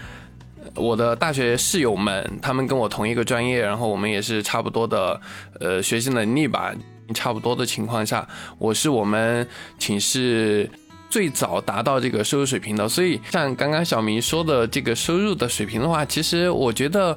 [0.74, 5.18] 我的大学室友们，他们跟我同一个专业，然后我们也是差不多的，
[5.61, 6.74] 呃，学习能力吧，
[7.14, 8.26] 差不多的情况下，
[8.59, 9.47] 我是我们
[9.78, 10.68] 寝室
[11.09, 12.88] 最早达到这个收入水平的。
[12.88, 17.16] 所以，像刚刚小明说的这个收入的水平的话，其实我觉得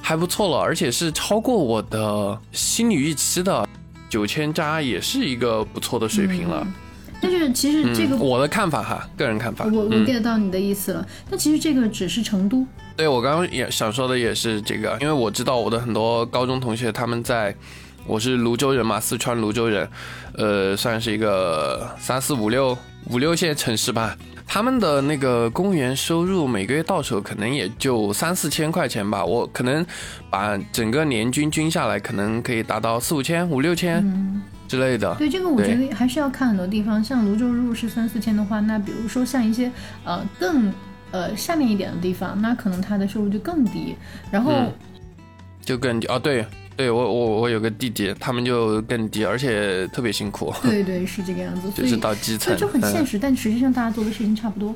[0.00, 3.66] 还不错了，而且是超过我的心理预期的，
[4.08, 6.66] 九千加也是一个不错的水平了。
[7.22, 11.06] 但是其实这个我的看法哈，个人看法，我我 get 到你的意思了。
[11.28, 12.66] 但其实这个只是成都。
[12.96, 17.54] 对我刚刚也想说的也是这个，因为我知道我的很多高中同学他们在，
[18.06, 19.86] 我是泸州人嘛，四川泸州人，
[20.32, 22.76] 呃，算是一个三四五六
[23.06, 24.16] 五六线城市吧。
[24.46, 29.86] 他们的那个公务员收入每个月到手可能也就三四千块钱吧，我可能
[30.28, 34.04] 把整个年均均下来，可能可以达到四五千、五六千。
[34.66, 37.02] 之类的，对这个我觉得还是要看很多地方。
[37.02, 39.68] 像泸州如果是三四千的话，那比如说像一些
[40.04, 40.72] 呃更
[41.10, 43.96] 呃下面一点的地方，那可能他的收入就更低。
[44.30, 44.72] 然后
[45.60, 46.46] 就更低哦，对
[46.80, 50.50] 对，我我我有个弟弟，他们就更低，而且特别辛苦。
[50.62, 53.18] 对对，是这个样子， 就是到基层，就很现实。
[53.18, 54.74] 但实际上大家做的事情差不多，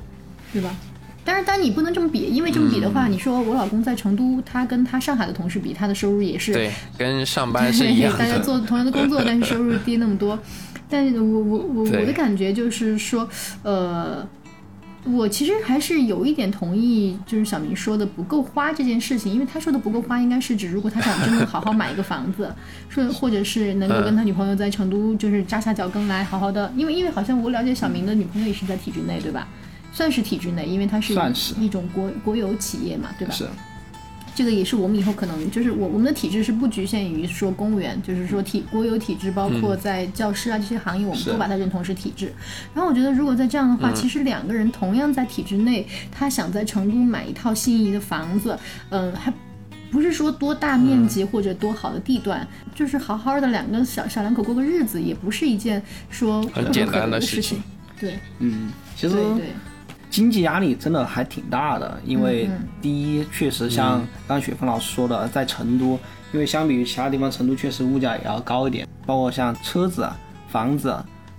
[0.53, 0.77] 对吧？
[1.25, 8.19] 但是，但你不能这么比，因为这么比的话，你说我老公在成都，他跟他上海的同事比，他的收入也是对，跟上班是一样的。
[8.21, 10.39] 大家做同样的工作，但是收入低那么多。
[10.91, 13.27] 但是我我我我的感觉就是说，
[13.63, 14.29] 呃，
[15.05, 22.51] 我其实还是有一点同意，就是小明说的不够花这件事情，因为他说的不够花，应该是指如果他想真的好好买一个房子，
[22.89, 29.47] 说或者是能够跟他女朋友在成都就是扎下脚跟来好好的，因为因为好像我了解小明的女朋友也是在体制内，对吧？
[29.93, 31.15] 算是体制内，因为他是
[31.61, 33.35] 一种国国有企业嘛，对吧？
[33.35, 33.47] 是。
[34.35, 42.33] 这个也是我们以后可能就是我我们的体制是不局限于说公务员，就是说体国有体制，包括在教师啊这些行业，我们都把它认同是体制。
[42.75, 48.59] 然后我觉得，如果在这样的话，其实两个人同样在体制内，他想在成都买一套心仪的房子，
[48.91, 49.33] 嗯，还
[49.91, 55.81] 不是说多大面积或者多好的地段，就是好好的两个小小两口过个日子，也不是一件
[56.11, 57.63] 说很简单的事情。
[58.01, 59.15] 对，嗯，其实。
[59.15, 59.53] 对。
[60.15, 62.49] 经济压力真的还挺大的，因为
[62.81, 65.99] 第一，确实像刚雪峰老师说的，在成都，
[66.33, 70.09] 因为相比于其他地方，成都确实物价也要高一点，包括像车子、
[70.47, 70.91] 房子，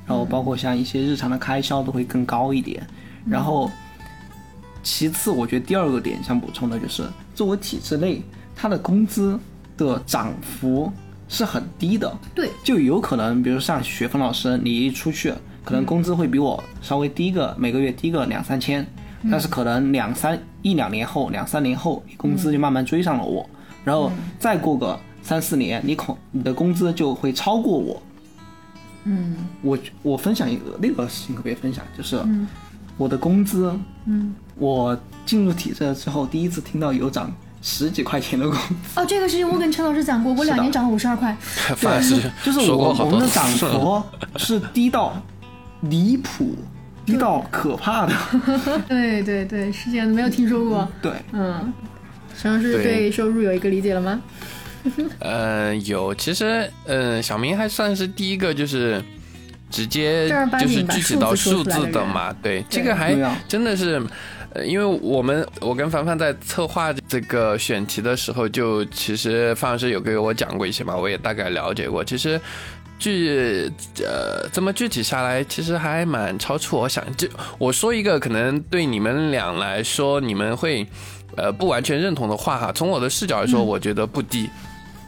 [0.06, 2.86] 然后包括像一些日常的开销都会更高一点。
[3.26, 3.72] 然后，
[4.84, 8.22] 其次，我觉得第二个点想补充的就是，作为体制内，
[8.58, 9.40] 它的工资
[9.78, 10.92] 的涨幅
[11.30, 12.14] 是很低的。
[12.34, 15.34] 对，就有可能，比如像雪峰老师，你一出去。
[15.66, 18.86] 可能工资会比我稍微低个每个月低个两三千，
[19.32, 23.50] 但是可能两三一两年后两三年后，你工资就慢慢追上了我，
[23.84, 28.00] 然后再过个三四年，你恐你的工资就会超过我。
[29.06, 32.20] 嗯，我我分享一个那个事情，可别分享，就是
[32.96, 33.74] 我的工资，
[34.06, 34.96] 嗯，我
[35.26, 39.00] 进入体制之后第一次听到有涨十几块钱的工资。
[39.00, 41.36] 哦，这个事情我跟陈老师讲过，我两年涨了五十二块。
[41.82, 44.02] 对，就是我我们的涨幅
[44.38, 45.14] 是低到。
[45.90, 46.56] 离谱，
[47.06, 48.14] 低到可怕的。
[48.88, 50.88] 对 对对，是这样的，没有听说过。
[51.02, 51.74] 对，嗯，
[52.38, 54.22] 陈老师对收入有一个理解了吗？
[55.20, 59.02] 呃，有，其实，嗯，小明还算是第一个，就是
[59.70, 60.30] 直接
[60.60, 62.32] 就是具体到数字的嘛。
[62.42, 63.16] 对，这个还
[63.48, 64.00] 真的是，
[64.54, 72.40] 呃，因为我们我跟凡凡在策划这个选题的时候，就其实范老师有给我讲过一些嘛，我也大概了解过，其实。
[72.98, 77.04] 具呃，这么具体下来，其实还蛮超出我想。
[77.16, 77.28] 就
[77.58, 80.88] 我说一个可能对你们俩来说，你们会
[81.36, 82.72] 呃不完全认同的话哈。
[82.74, 84.50] 从我的视角来说，我觉得不低。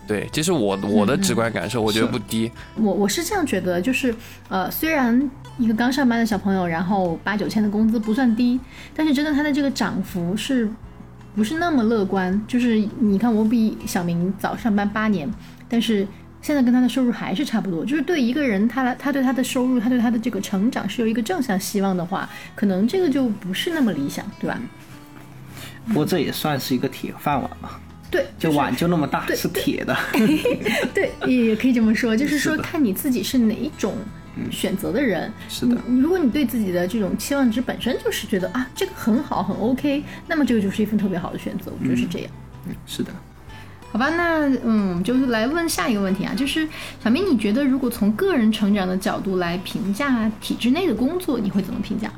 [0.08, 2.50] 对，这是我我的直观感受，我觉得不低。
[2.76, 4.16] 我我是这样觉得，就是
[4.48, 8.58] 呃，虽然一个刚上班的小朋友，然后八九千的工资不算低，
[8.96, 10.70] 但是真的他的这个涨幅是
[11.36, 12.42] 不是那么乐观？
[12.48, 15.30] 就是你看，我比小明早上班八年，
[15.68, 16.08] 但是
[16.42, 17.86] 现在跟他的收入还是差不多。
[17.86, 24.60] 就是对一个人，他他对他的收入，他对他的这个成长是有一个正向希望的话，可能这个就不是那么理想，对吧？
[25.88, 27.70] 不过这也算是一个铁饭碗嘛。
[28.10, 29.94] 对，就碗就那么大，是铁的。
[30.96, 33.96] 对，也可以这么说，就是说看你自己是哪一种
[34.50, 35.30] 选择的人。
[35.50, 41.70] 是的，如果你对自己的这种期望值本身就是觉得啊，这个很好，很 OK，那么这个就是一份特别好的选择。
[41.78, 42.32] 我觉得是这样。
[42.68, 43.12] 嗯，是的。
[43.92, 46.68] 好吧，那嗯，就是来问下一个问题啊，就是
[47.04, 52.12] 小明，你觉得如果从个人成长的角度来评价体制内的工作，你会怎么评价？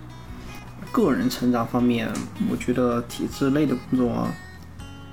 [0.92, 2.10] 个人成长方面，
[2.50, 4.28] 我觉得体制内的工作。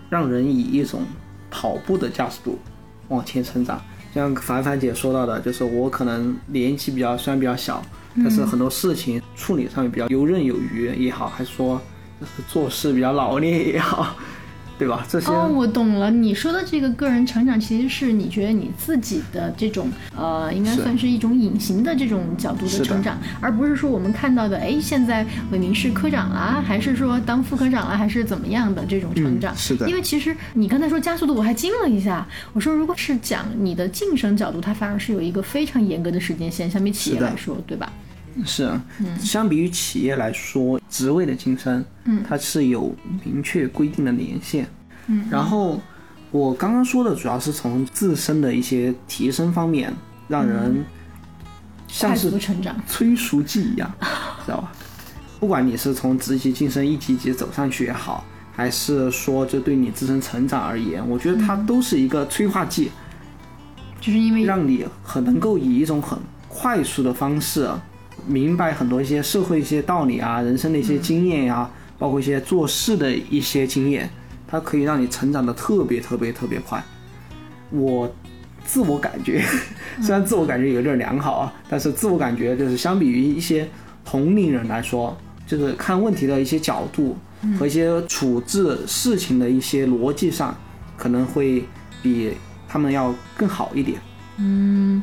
[0.09, 1.03] 让人以一种
[1.51, 2.59] 跑步的加速度
[3.09, 3.83] 往前成长，
[4.15, 7.85] 像凡凡姐说到的，就是我可能年纪比较虽然比较小，
[8.19, 11.83] 但是很多事情处理上面比较游刃有余也好，还是说
[12.21, 14.15] 就是做事比较老练也好。
[14.79, 15.07] 对吧？
[15.09, 16.11] 这些哦，我懂了。
[16.11, 29.55] 你说的这个个人成长，其实是你觉得你自己的这种呃，应该算是一种隐形的这种角度的成长，而不是说我们看到的，哎，现在伟明是科长啦，还是说当副科长啦，还是怎么样的这种成长？
[29.57, 29.89] 是的。
[29.89, 32.27] 因为其实你刚才说加速度，我还惊了一下。
[32.53, 37.91] 我说，如果是讲你的晋升角度，它反而是有一个非常严格的时间线，相比企业来说，对吧？
[38.45, 38.79] 是，
[39.19, 44.67] 相比于企业来说，职位的晋升，嗯，它是有明确规定的年限，
[45.07, 45.81] 嗯，然后
[46.31, 49.93] 我刚刚说的主要是从自身的一些提升方面，
[50.29, 50.85] 让人
[51.89, 52.77] 像是成长。
[52.87, 53.91] 催熟剂一样，
[54.45, 54.73] 知道吧？
[55.41, 58.25] 不管你是从职级晋升一级级走上去也好，
[58.55, 62.91] 还是说这对你自身成长而言，我觉得它都是一个催化剂，
[64.01, 66.19] 就是因为让你很能够以一种很
[66.49, 67.69] 快速的方式。
[68.27, 74.11] 明白很多一些社会一些道理啊，人生的一些经验呀，包括一些做事的一些经验，
[74.49, 76.83] 它可以让你成长的特别特别特别快。
[77.71, 78.13] 我
[78.65, 79.45] 自我感觉，
[80.03, 83.69] 虽然自我感觉有点良好啊，但是自我感觉就是相比于一些
[84.05, 85.17] 同龄人来说，
[85.47, 87.17] 就是看问题的一些角度
[87.59, 90.57] 和一些处置事情的一些逻辑上，
[90.97, 91.65] 可能会
[92.03, 92.33] 比
[92.69, 94.01] 他们要更好一点。
[94.39, 95.03] 嗯。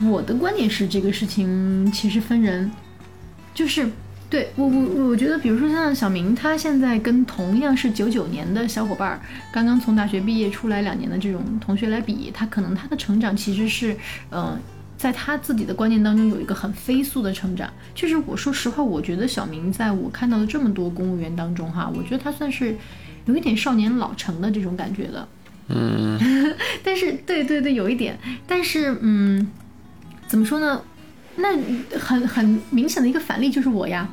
[0.00, 2.70] 我的观点是，这个事情其实分人，
[3.54, 3.88] 就是
[4.28, 9.20] 对我我我觉得，比如说像小明，他现在跟同样是九九年的小伙伴，
[9.52, 13.94] 刚刚从大学毕业出来两年的这种同学来比，他可能他的成长其实是，
[14.30, 14.58] 嗯，
[14.96, 17.70] 在他自己的观念当中有一个很飞速的成长。
[17.94, 22.74] 确实我说实话，我觉得小明在我看到的这么多公务员当中，哈，我觉得他算是
[23.26, 25.28] 有一点少年老成的这种感觉的。
[25.68, 26.18] 嗯，
[26.82, 28.18] 但是对对对，有一点，
[28.48, 29.46] 但是嗯。
[30.32, 30.80] 怎么说呢？
[31.36, 31.48] 那
[31.98, 34.08] 很很明显的一个反例就是我呀，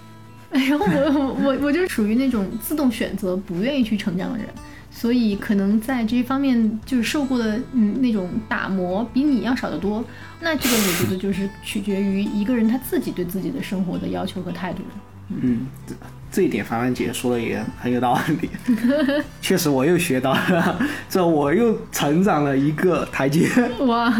[0.50, 4.46] 然后我 我我就是属于那种自动选择不愿意去成长的人，
[4.90, 10.02] 所以可能在这一方面就是受过的嗯那种打磨比你要少得多。
[10.40, 14.80] 那这个我觉得就是取决于一个人他自己对自己的生活的要求和态度。
[15.28, 15.94] 嗯，这
[16.32, 18.48] 这一点凡凡姐说的也很有道理，
[19.42, 23.46] 确实我又学到了，这我又成长了一个台阶。
[23.80, 24.10] 哇。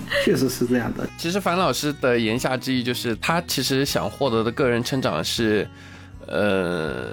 [0.24, 1.08] 确实是这样的。
[1.16, 5.68] 其实樊老师的言下之意就是，他其实想获得的个人成长是，
[6.26, 7.06] 呃，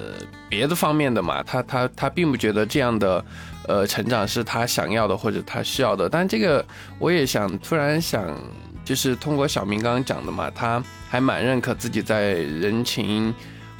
[0.49, 1.43] 别的方面的嘛。
[1.43, 3.25] 他他他并不觉得这样的，
[3.67, 6.09] 呃，成长是他想要的或者他需要的。
[6.09, 6.65] 但这个
[6.99, 8.35] 我也想突然想，
[8.83, 13.33] 就是通过小明刚刚讲的嘛，他还蛮认可自己在人情。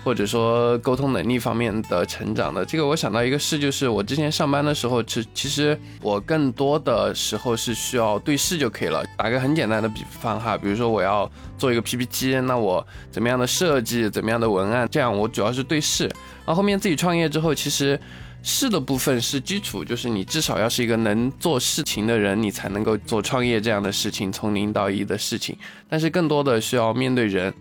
[0.05, 9.03] 或者说沟通能力方面的成长的这个，我想到一个事，就是我之前上班的时候，其其实我更多的时候是需要对事就可以了。
[9.17, 11.27] 打个很简单的比方哈，比如说我要
[11.57, 16.03] 做一个 PPT，那我怎么样的设计，怎么样的文案，这样我主要是对事。
[16.45, 17.99] 然后后面自己创业之后，其实
[18.43, 25.57] 事的部分是基础，就是你至少要是一个能做事情的人，你才能够做创业这样的事情，从零到一的事情。
[25.89, 27.51] 但是更多的需要面对人。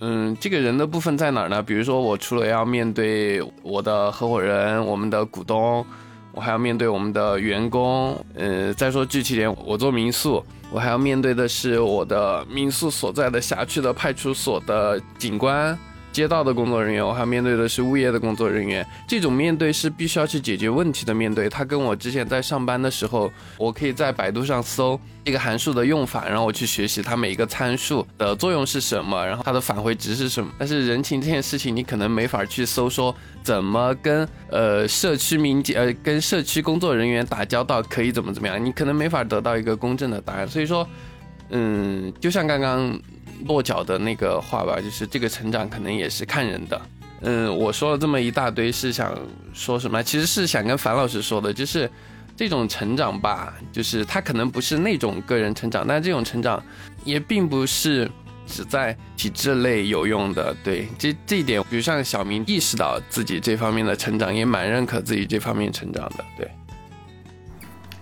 [0.00, 1.62] 嗯，这个人的部分在哪儿呢？
[1.62, 5.84] 比如说，我除了要面对我的合伙人、我们的股东，
[6.32, 8.16] 我还要面对我们的员工。
[8.34, 15.76] 嗯，再说具体点，我做民宿，我还要面对的是我的民宿所在的辖区的派出所的警官。
[16.18, 18.84] 街道的工作人员，我还面对的是物业的工作人员。
[19.06, 21.48] 这种面对是必须要去解决问题的面对。
[21.48, 30.50] 他跟我之前在上班的时候，我可以在百度上搜这个函数的用法，然后我去学习它每一个参数的作用是什么，然后它的返回值是什么。
[30.58, 33.14] 但是人情这件事情，你可能没法去搜说
[33.44, 40.48] 怎么跟呃社区民警呃跟社区工作人员打交道可以怎么怎么样，你可能没法得到一个公正的答案。
[40.48, 40.84] 所以说，
[41.50, 43.00] 嗯，就像刚刚。
[43.46, 46.80] 落脚的那个话吧，就是这个成长可能也是看人的。
[47.20, 49.16] 嗯，我说了这么一大堆，是想
[49.52, 50.02] 说什么？
[50.02, 51.90] 其实是想跟樊老师说的，就是
[52.36, 56.62] 这种成长吧，就是他可能不是那种个人成长，但这种成长
[57.04, 58.08] 也并不是
[58.46, 60.54] 只在体制内有用的。
[60.62, 66.24] 对，这这一点，比如像小明意识到自己这方面的成长，也蛮认可自己这方面成长的。
[66.36, 66.48] 对。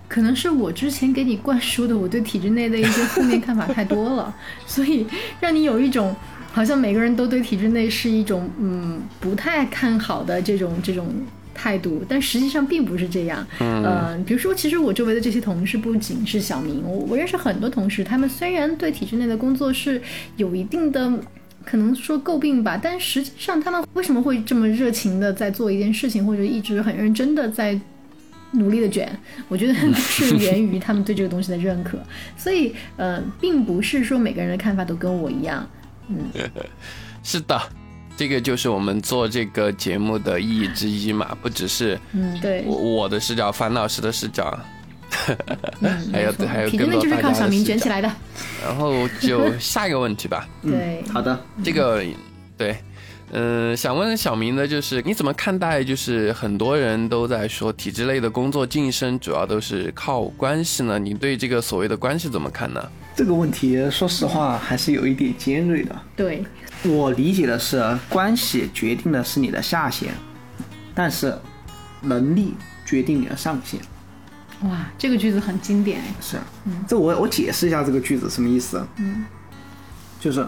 [0.07, 4.33] 可能是我之前给你灌输的我对体制内的一些负面看法太多了，
[4.65, 5.05] 所以
[5.41, 6.15] 让你有一种
[6.51, 11.07] 好像每个人都对体制内是一种嗯不太看好的这种这种
[11.53, 13.45] 态度，但实际上并不是这样。
[13.59, 20.01] 嗯，比如说，其实我周围的这些同事不仅是小明，我我认识很多同事，他们虽然对体制内的工作是
[20.37, 21.11] 有一定的
[21.65, 27.77] 可能说诟病吧，但实际上他们为什么会这么热情的在做一件事情，或者一直很认真的在。
[28.57, 29.07] 努力的卷，
[29.47, 31.99] 我觉得 是源于他们对这个东西的认可，
[32.35, 35.67] 所以呃，并不是说每个人的看法都跟我一样，
[36.09, 36.17] 嗯，
[37.23, 37.61] 是的，
[38.15, 44.59] 这个就是我们做这个节目的意义之一嘛，不只是嗯，对，我我的视角，樊老师的视角，
[46.11, 48.11] 还有还有更多就是靠小明卷起来的，
[48.65, 52.03] 然后就下一个问题吧，对，好的，这个
[52.57, 52.75] 对。
[53.31, 55.83] 嗯，想问小明的就是你怎么看待？
[55.83, 60.97] 就是很多人都在说体制类的工作晋升主要都是靠关系呢？
[60.97, 62.81] 你对这个所谓的关系怎么看呢？
[63.15, 65.93] 这个问题说实话还是有一点尖锐的。
[66.15, 66.41] 对，
[66.83, 70.13] 我理解的是关系决定的是你的下限，
[70.95, 71.37] 但是
[72.01, 72.53] 能力
[72.85, 73.77] 决定你的上限。
[74.61, 76.01] 哇，这个句子很经典。
[76.21, 78.81] 是，嗯，这我我解释一下这个句子什么意思。
[78.95, 79.25] 嗯，
[80.17, 80.47] 就是。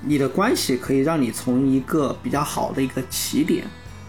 [0.00, 3.64] 你的关系可以让你从一个比较好的一个起点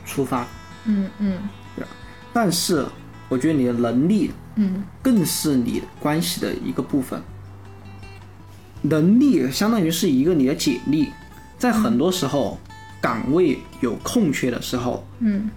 [0.05, 0.45] 出发，
[0.85, 1.39] 嗯嗯，
[1.75, 1.85] 对。
[2.31, 2.85] 但是
[3.27, 7.19] 我觉得你的能力，嗯，更是你关系的一个部分。
[8.81, 11.09] 能力相当于是一个你的简历，
[11.57, 12.57] 在很多时候
[13.01, 15.49] 岗位有空缺的时候，嗯，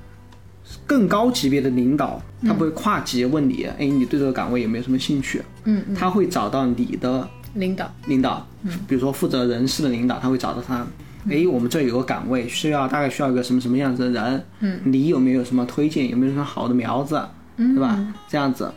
[0.87, 5.43] 更高级别的领导他不会跨级问你，哎，你对这个岗位有没有什么兴趣？
[5.64, 7.28] 嗯，他会找到你的。
[7.55, 10.87] 领导，领导，嗯，比如说负责人事的领导，他会找到他，
[11.29, 17.21] 哎，我们这有个岗位，需要大概需要一个什么什么样子的人，嗯，你有没有什么推荐，有没有什么好的苗子，
[17.57, 17.75] 嗯。
[17.75, 17.99] 对吧？
[18.29, 18.73] 这样子，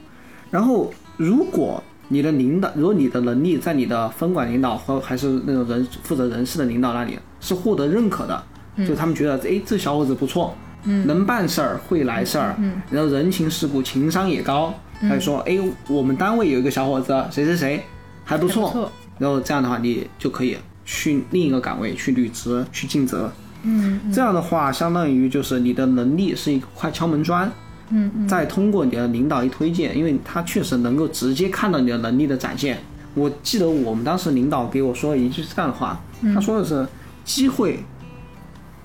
[0.51, 8.43] 然后如果你的领导，如果你的能力在你的分管领导或还是那种人负责人事的领导那里是获得认可的，
[8.85, 10.53] 就他们觉得，哎，这小伙子不错，
[10.83, 15.57] 嗯，能办事儿，会来事儿，嗯，然后人情世故，情商也高，他就说，哎，
[15.87, 17.83] 我们单位有一个小伙子，谁谁谁。
[18.25, 23.31] 还不错，然后这样的话，你就可以去另一个岗位去履职、去尽责。
[23.61, 27.49] 嗯，这样的话，相当于就是你的能力是一块敲门砖。
[27.89, 28.27] 嗯嗯。
[28.27, 32.79] 再通过你的领导一推荐，因为他确实能够直接看到你的能力的展现。
[33.13, 36.01] 我记得我们当时领导给我说了一句这样的话，
[36.33, 36.85] 他说的是：
[37.23, 37.79] 机会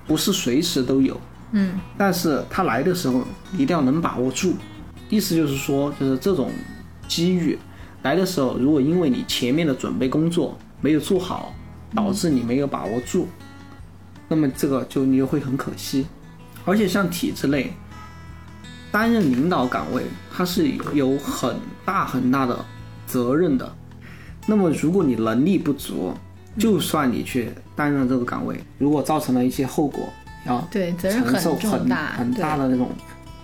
[0.07, 1.19] 不是随时都有。
[1.51, 1.79] 嗯。
[1.97, 3.23] 但是他来的时候，
[3.57, 4.53] 一定要能把握住。
[5.09, 6.51] 意思就是说，就是这种
[7.07, 7.57] 机遇。
[8.03, 11.53] 来的时候，如果因为你前面的准备工作没有做好，
[11.93, 13.27] 导致你没有把握住，
[14.27, 16.07] 那么这个就你就会很可惜。
[16.65, 17.73] 而且像体制内
[18.91, 22.65] 担任领导岗位，它是有很大很大的
[23.05, 23.75] 责任的。
[24.47, 26.13] 那么如果你能力不足，
[26.57, 30.09] 就算你去担任这个岗位，如果造成了一些后果，
[30.47, 32.89] 要对责任承受很大很大的那种，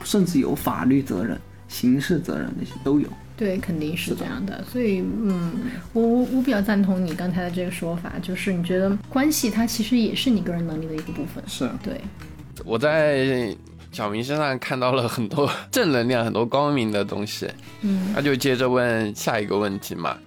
[0.03, 3.07] 甚至有法律责任、刑事责任那些都有。
[3.37, 11.43] 对，肯定是这样的，所以，嗯，我我我比较赞同你刚才的这个说法，就是你觉得关系它其实也是你个人能力的一个部分。
[11.47, 12.01] 是，对。
[12.65, 13.55] 我在
[13.91, 17.47] 小明身上看到了很多 正能量、很多光明的东西。
[17.81, 18.11] 嗯。
[18.15, 20.17] 那就接着问下一个问题嘛。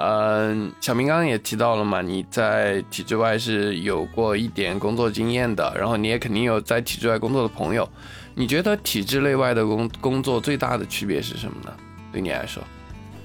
[0.00, 7.88] 嗯，小明刚刚也提到了嘛，你在体制外是有过一点工作经验的，然后你也肯定有在体制外工作的朋友。
[8.34, 11.72] 你觉得体制内外的工工作最大的区别是什么呢？
[12.12, 12.62] 对你来说，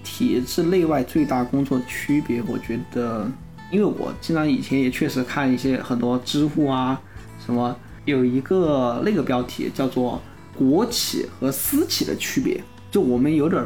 [0.03, 3.29] 体制内外最大工作区别，我觉得，
[3.71, 7.01] 因为我经常以前也确实看一些很多知乎啊，
[7.45, 7.75] 什么
[8.05, 10.21] 有一个那个标题叫做
[10.53, 12.61] “国企和私企的区别”，
[12.91, 13.65] 就我们有点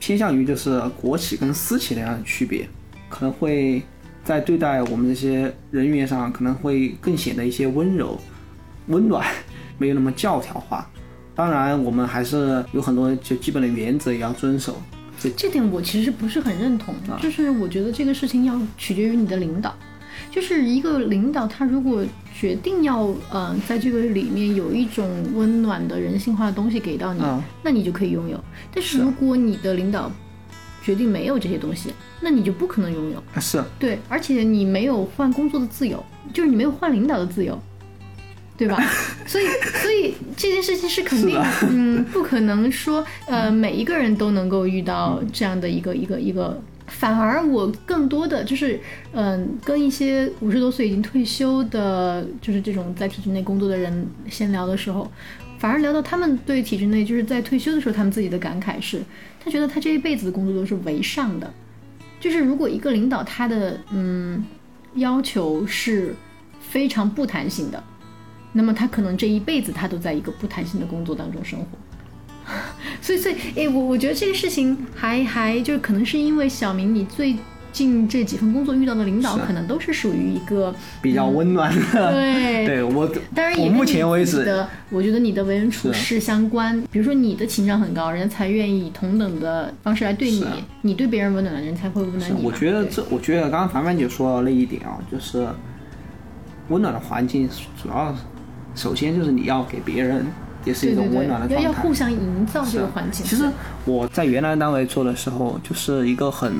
[0.00, 2.68] 偏向于就是国企跟私企那样的区别，
[3.08, 3.80] 可能会
[4.24, 8.20] 在对待我们这些人员上，可能会更显得一些温柔、
[8.88, 9.24] 温暖，
[9.78, 10.90] 没有那么教条化。
[11.36, 14.80] 当然，我们还是有很多就基本的原则也要遵守。
[15.20, 19.74] 这这点我其实不是很认同，就是我觉得这个事情要取决于你的领导。
[20.30, 22.02] 就是一个领导，他如果
[22.34, 27.22] 决定要嗯在这个里面有一种温暖的人性化的东西给到你，
[27.62, 28.42] 那你就可以拥有。
[28.74, 30.10] 但是如果你的领导
[30.82, 33.22] 决定没有这些东西，那你就不可能拥有。
[33.40, 37.58] 是对，而且你没有换工作的自由，就是你没有换领导的自由，
[38.56, 38.76] 对吧？
[39.26, 39.44] 所以，
[39.82, 46.60] 所以这件事情是肯定，嗯，不可能说呃每一个人都能够遇到这样的一个一个一个。
[46.88, 48.78] 反而我更多的就是，
[49.12, 55.10] 嗯，跟一些五十多岁已经退休的，就是这种在体制内工作的人闲聊的时候，
[55.58, 59.02] 反而聊到他们对体制内就是在退休的时候他们自己的感慨是，
[59.44, 61.52] 他觉得他这一辈子的工作都是为上的，
[62.20, 64.44] 就是如果一个领导他的嗯
[64.94, 66.14] 要求是
[66.60, 67.82] 非常不弹性的，
[68.56, 71.66] 那么他可能这一辈子他都在一个不弹性的工作当中生活。
[73.02, 77.36] 所以，所以，哎，我我觉得这个事情还还就是可能是因为小明，你最
[77.72, 82.12] 近这几份工作遇到的领导，可能都是属于一个比较温暖的。
[82.12, 90.46] 对， 对我当然也目前为止的，我觉得你的为人处事相关，比如说你的情商很高，人家才愿意以同等的方式来对你，
[90.82, 92.42] 你对别人温暖的人才会温暖你。
[92.42, 95.46] 我觉得这，我觉得刚刚凡凡姐说的那一点啊，就是
[96.68, 97.48] 温暖的环境，
[97.82, 98.16] 主要
[98.76, 100.24] 首先就是你要给别人。
[100.64, 103.24] 也是一种温暖的状态，要互相营造这个环境。
[103.24, 103.48] 其实
[103.84, 106.52] 我在原来单位做的时候，就是一个很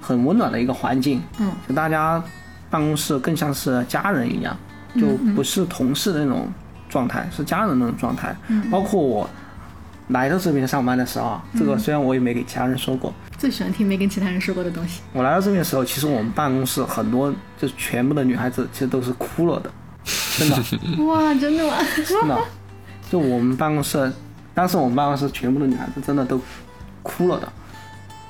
[0.00, 1.20] 很温暖的一个环境。
[1.40, 2.22] 嗯，就大家
[2.70, 4.56] 办公室更像是家人一样，
[4.94, 6.46] 就不是同事的那种
[6.88, 8.32] 状态，是家人那种状态。
[8.46, 9.28] 嗯，包括我
[10.10, 15.00] 来到这边上班的时候，这个虽然我也没给其他人说过，最喜欢听没跟其他人说过的东西。
[15.12, 19.70] 我来到这边的时候，其实我们办公室很多就是全部的女孩子，其实都是哭了的，
[20.38, 20.56] 真的。
[21.04, 21.74] 哇，真的吗？
[22.06, 22.38] 真的。
[23.10, 24.12] 就我们办公室，
[24.54, 26.40] 当时我们办公室全部的女孩子真的都
[27.02, 27.52] 哭了的，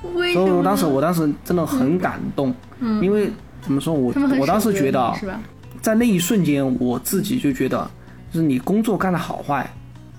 [0.02, 3.02] 所以我当时我当时真的很感动，嗯。
[3.04, 3.30] 因为
[3.60, 5.14] 怎么说，我我当时觉得，
[5.82, 7.90] 在那一瞬间，我自己就觉得，
[8.32, 9.70] 就是你工作干的好坏，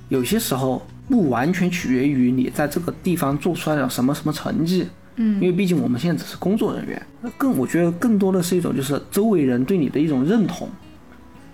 [0.09, 7.01] 有些时候不完全取决于你在这个地方做出来了什么什么成绩，嗯，因为毕竟我们现在只是工作人员，
[7.35, 10.69] 更我觉得更多的是一种就是周围人对你的一种认同，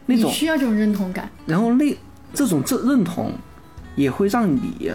[0.07, 1.95] 那种需要这种认同感，然后那。
[2.33, 3.31] 这种这认同，
[3.95, 4.91] 也会让你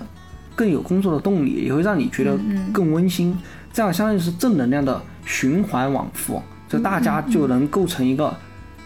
[0.55, 2.39] 更有工作的动力，也会让你觉得
[2.73, 3.37] 更温馨。
[3.73, 8.33] 这样相当于是正能量的循环往复，就大家就能构成一个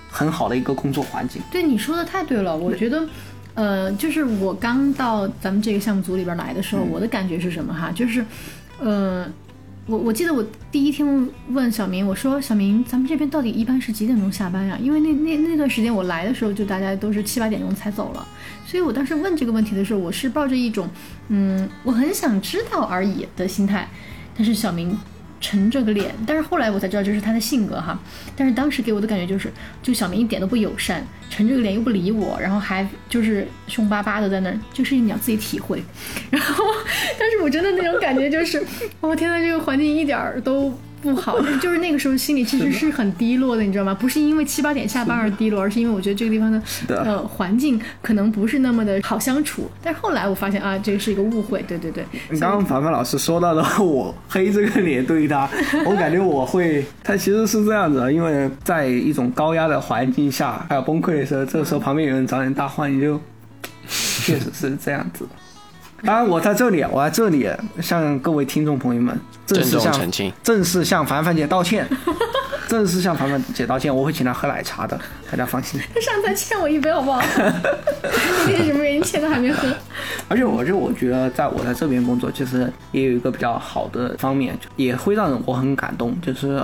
[0.08, 1.42] 很好的一个工作环境。
[1.50, 3.06] 对你说的太对了，我觉得，
[3.54, 7.90] 呃，就是我刚到咱们这个项目组里边来的时候，我的感觉是什么哈？
[7.90, 8.24] 就是，
[8.78, 9.26] 呃。
[9.86, 14.76] 我我记得我第一天问小明，我说小明，咱们这边到底一般是几点钟下班呀？
[14.82, 18.26] 因为那那那段时间我来的时候，就大家都是七八点钟才走了，
[18.66, 20.88] 所以我当时问这个问题的时候，我是抱着一种，
[21.28, 23.88] 嗯，我很想知道而已的心态，
[24.36, 24.98] 但是小明。
[25.40, 27.98] 沉着个脸，但是后来我才知道这是他的性格哈。
[28.36, 35.82] 但是当时给我的感觉就是，就小明一点都不友善，沉着个脸又不理我，然后还就是凶巴巴的在那儿，就是你要自己体会。
[36.30, 36.64] 然后，
[37.18, 38.64] 但是我真的那种感觉就是，
[39.00, 40.76] 我天呐，这个环境一点儿都。
[41.06, 43.94] 不好，就是那个时候心里其实是很低落的，你知道吗？
[43.94, 49.70] 不是因为七八点下班而低落，而是因为我觉得这个地方的呃环境可能不是那么的好相处。
[49.82, 52.04] 但是后来我发现啊，这个是一个误会，对对对。
[52.40, 55.48] 刚刚凡凡老师说到的，我黑这个脸对他，
[55.86, 63.20] 我感觉我会，他其实是这样子，因为在一种高压的环境下，还有崩溃的时候，这个时候旁边有人找你搭话，你就
[63.88, 65.24] 确实是这样子。
[66.04, 67.48] 当然，我在这里，我在这里
[67.80, 69.92] 向各位听众朋友们正式向
[70.42, 71.88] 正式向凡凡姐道歉，
[72.68, 73.94] 正式向凡凡姐道歉。
[73.94, 74.98] 我会请她喝奶茶的，
[75.30, 75.80] 大家放心。
[75.94, 77.22] 她 上次欠我一杯，好不好？
[78.46, 79.66] 因为什么原因欠的还没喝？
[80.28, 86.62] 而且，我就我觉得，在我在这边工作，其实也有一个比较好的方面，也会让人我很感动，就是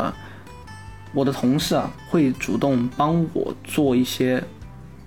[1.14, 4.42] 我的同事啊，会主动帮我做一些。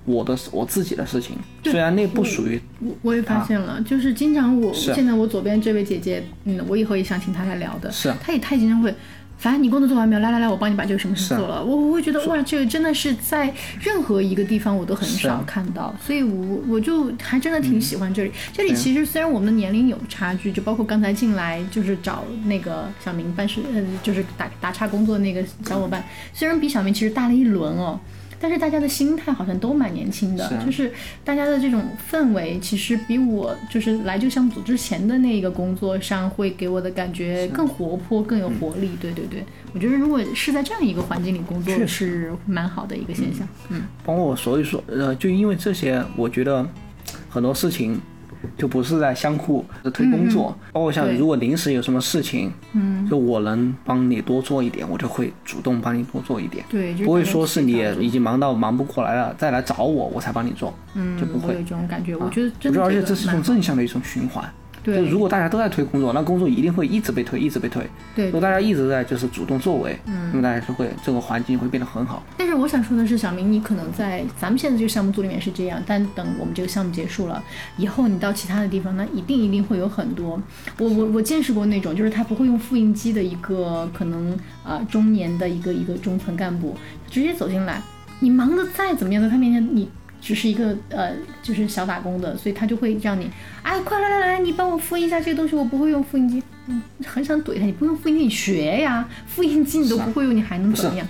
[0.05, 8.93] 我的我自己的事情，虽然那不属于我，我也发现了，就是经常我现在我左边这位姐姐，嗯，我以后也想请她来聊的，是，她也太经常会，
[9.39, 10.21] 反正你工作做完没有？
[10.21, 11.63] 来来来，我帮你把这个什么事做了。
[11.63, 13.51] 我我会觉得哇，这个真的是在
[13.81, 18.31] 任何一个地方我都很少看到，所以我我就还真的挺喜欢这里。
[18.53, 27.99] 这里其实虽然我们的年龄有差距，就包括刚才进来就是找那个小明办事，嗯，就是打打岔工作那个小伙伴，虽然比小明其实大了一轮哦。
[28.45, 30.93] 但是大家的心态好像都蛮年轻的，就是
[31.23, 38.91] 大家的这种氛围，其实比我就是来就项目组之前的那个工作上会给我的感觉更活泼、更有活力。
[39.01, 39.43] 对对对，
[39.73, 43.47] 我觉得如果是在这样一个环境里工作，是蛮好的一个现象。
[43.69, 46.63] 嗯，包括所以说，呃，就因为这些，我觉得
[47.27, 47.99] 很多事情。
[48.57, 61.53] 就不是在相互推工作，包括像如果临时有什么事情，嗯，就我能帮你多做一点，我就会主动帮你多做一点，对，不会说是你已经忙到忙不过来了再来找我，我才帮你做，嗯，就不会。
[61.53, 62.15] 有这种感觉。
[62.15, 64.43] 我觉得，我觉得而且这是一种正向的一种循环。
[64.85, 67.83] 对，如果大家都在推工作，那工作一定会一直被推，一直被推。
[68.15, 72.23] 对，如果大家一直在就是主动作为，嗯，那么大家就会这个环境会变得很好。
[72.37, 77.43] 但是我想说的是，小明，你可能在咱们现在这个项目组里面是这样，但等我们这个项目结束了
[77.77, 80.39] 以后，你到其他的地方，那一定一定会有很多。
[80.77, 86.77] 我我我见识过那种，就是他不会用复印机的一个可能呃中年的一个一个中层干部，
[87.09, 87.81] 直接走进来，
[88.19, 89.89] 你忙得再怎么样，在他面前你。
[90.25, 91.11] 只是一个呃，
[91.43, 93.29] 就是小打工的，所以他就会让你，
[93.61, 101.07] 哎，快来来来，你帮我复印一下这个东西，我不会用复印机，嗯，很想怼他，你不用复印机，你学呀，复印机你都不会用，你还能怎么样？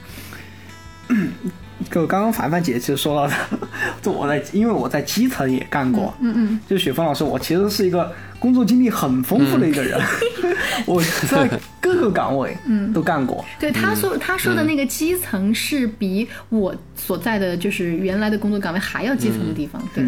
[1.89, 3.34] 就刚刚凡凡姐其实说到的，
[4.01, 9.99] 就我在，因为我在基层也干过，嗯嗯，就雪峰老师，我其实是一个工作经历很丰富的一个人，
[10.86, 11.49] 我在
[11.81, 13.43] 各个岗位嗯都干过。
[13.59, 19.81] 对他说他说的那个基层是比我所在的就是原来的工作岗位还要基层的地方。
[19.93, 20.03] 对，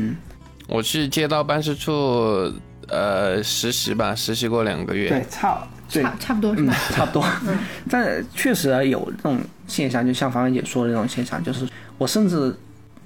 [0.67, 2.51] 我去街道办事处
[2.89, 5.09] 呃实习吧，实习过两个月。
[5.09, 5.67] 对，差。
[5.89, 6.75] 差差不多是吧？
[6.91, 7.57] 差不多，嗯
[7.89, 11.65] 但确实有这种现象，就像凡凡姐说的那种现象，就是
[11.97, 12.53] 我甚至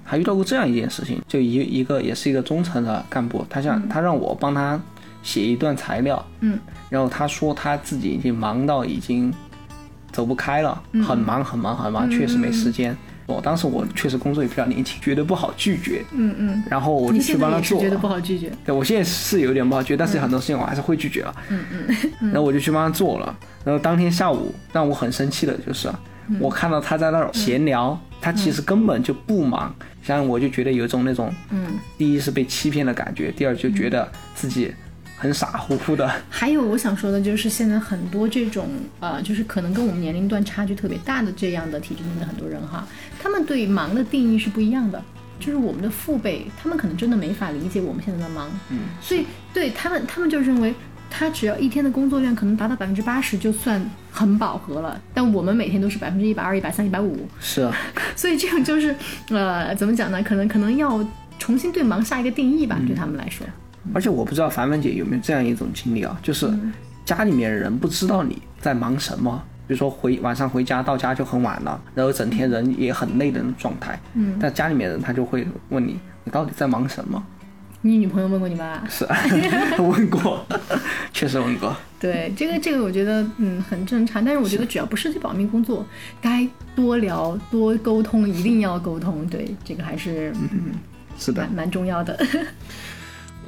[0.02, 4.80] 还遇到过这样一件事情，就一一个也是一个中层的干部，他想他让我帮他
[5.22, 6.58] 写一段材料，嗯，
[6.90, 9.32] 然后他说他自己已经忙到已经
[10.10, 12.96] 走不开了，很忙很忙很忙，确实没时间。
[13.24, 16.04] 我当时我确实工作也比较年轻，觉得不好拒绝。
[16.12, 16.62] 嗯嗯。
[16.68, 17.80] 然后我就去帮他做。
[17.80, 18.50] 觉得不好拒绝。
[18.64, 21.34] 对，我现在是有点不好拒绝，但是很多事情我还是会拒绝了。
[21.48, 21.64] 嗯
[22.20, 22.30] 嗯。
[22.30, 23.34] 然后我就去帮他做了。
[23.64, 25.88] 然后当天下午让我很生气的就是，
[26.40, 29.72] 我看到他在那儿闲聊，他其实根本就不忙。
[30.02, 34.74] 像我就觉得有一种那种，嗯，第一是被欺骗的感觉，第二就觉得自己。
[35.22, 36.12] 很傻乎乎的。
[36.28, 38.68] 还有我想说的就是，现在很多这种
[38.98, 42.84] 呃，就是可能跟我们年龄段差距特别大的这样的体制内的很多人哈，
[43.20, 45.00] 他们对忙的定义是不一样的。
[45.38, 50.72] 就是我们的父辈，他们可能真的没法理解我们现在的忙，嗯，所以对他们，他们就认为
[51.10, 55.00] 他只要一天的工作量可能达到百分之八十就算很饱和了。
[55.14, 57.76] 但我们每天都是百分之一百二、一百三、一百五，是啊。
[58.14, 58.94] 所以这样就是
[59.30, 60.22] 呃，怎么讲呢？
[60.22, 61.04] 可能可能要
[61.40, 63.44] 重新对忙下一个定义吧，对他们来说。
[63.94, 66.52] 而且我不知道凡凡姐有没有这样一种经历啊，就是
[67.04, 73.98] 家里面人不知道你在忙什么，比如说回晚上回家到家就很晚了，然后整天人也很累的那种状态。
[74.14, 77.22] 嗯，但家里面人他就会问你，你到底在忙什么？
[77.84, 78.80] 你女朋友问过你吗？
[78.88, 79.04] 是，
[79.82, 80.46] 问过，
[81.12, 81.74] 确实问过。
[81.98, 85.84] 对，这个这个我觉得嗯很正常，但是我觉得只要不涉及保密工作，
[86.20, 89.26] 该多聊多沟通一定要沟通。
[89.26, 90.72] 对，这个还是嗯
[91.18, 92.16] 是的，蛮重要的。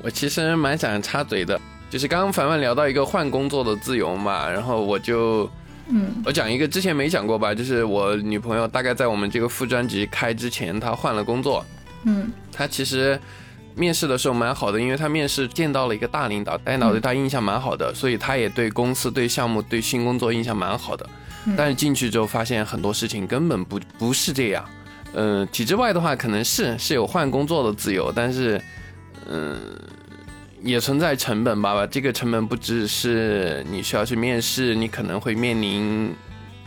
[0.04, 5.50] 我其实蛮想插嘴的，就是刚刚凡凡聊到一个换工作的自由嘛，然后我就，
[5.88, 11.64] 嗯，我讲一个之前没讲过吧，就是我女朋友大概在我们这个副专辑开之前，她换了工作，
[12.04, 13.18] 嗯，她其实
[13.74, 21.08] 面试的时候蛮好的，因为她面试见到了一个大领导，大领导对她印象蛮好的，所以她也对公司、对项目、对新工作印象蛮好的，
[21.56, 24.62] 但是进去之后发现很多事情根本不不是这样，
[25.14, 28.60] 嗯，体制外的话可能是是有换工作的自由，但是。
[29.28, 29.58] 嗯，
[30.62, 31.86] 也存在成本吧吧？
[31.86, 36.14] 这个成本不只是你需要去面试，你可能会面临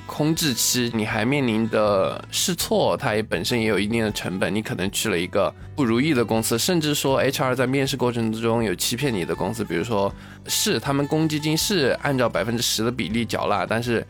[0.05, 4.53] 空置期，你还面临的试错，它也本身也有一定的成本。
[4.53, 10.12] 你可能去了一个不如意的公司，甚至说 HR 在面试过程之中有欺骗你的公司，比如说
[10.47, 14.05] 是他们公积金是按照百分之十的比例缴纳，但是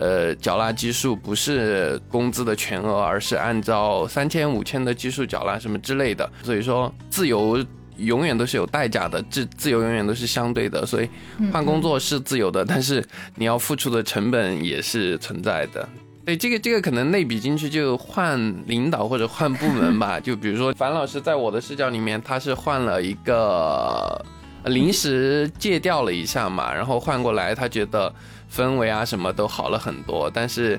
[0.00, 6.28] 呃缴纳基数不是工资的全额，而是按照三千五千的基数缴纳什么之类的。
[6.42, 7.64] 所以说自由。
[8.02, 11.08] 永远都是有代价的，自自由永远都是相对的，所以
[11.52, 13.04] 换工作是自由的，但是
[13.36, 15.88] 你要付出的成本也是存在的。
[16.24, 20.18] 对，这个这个可能类比进去就换领导或者换部门吧。
[20.22, 24.24] 就比如说樊老师在我的视角里面，他是换了一个
[24.66, 28.14] 临时借调了一下嘛，然后换过来，他觉得
[28.54, 30.78] 氛围啊什么都好了很多，但是。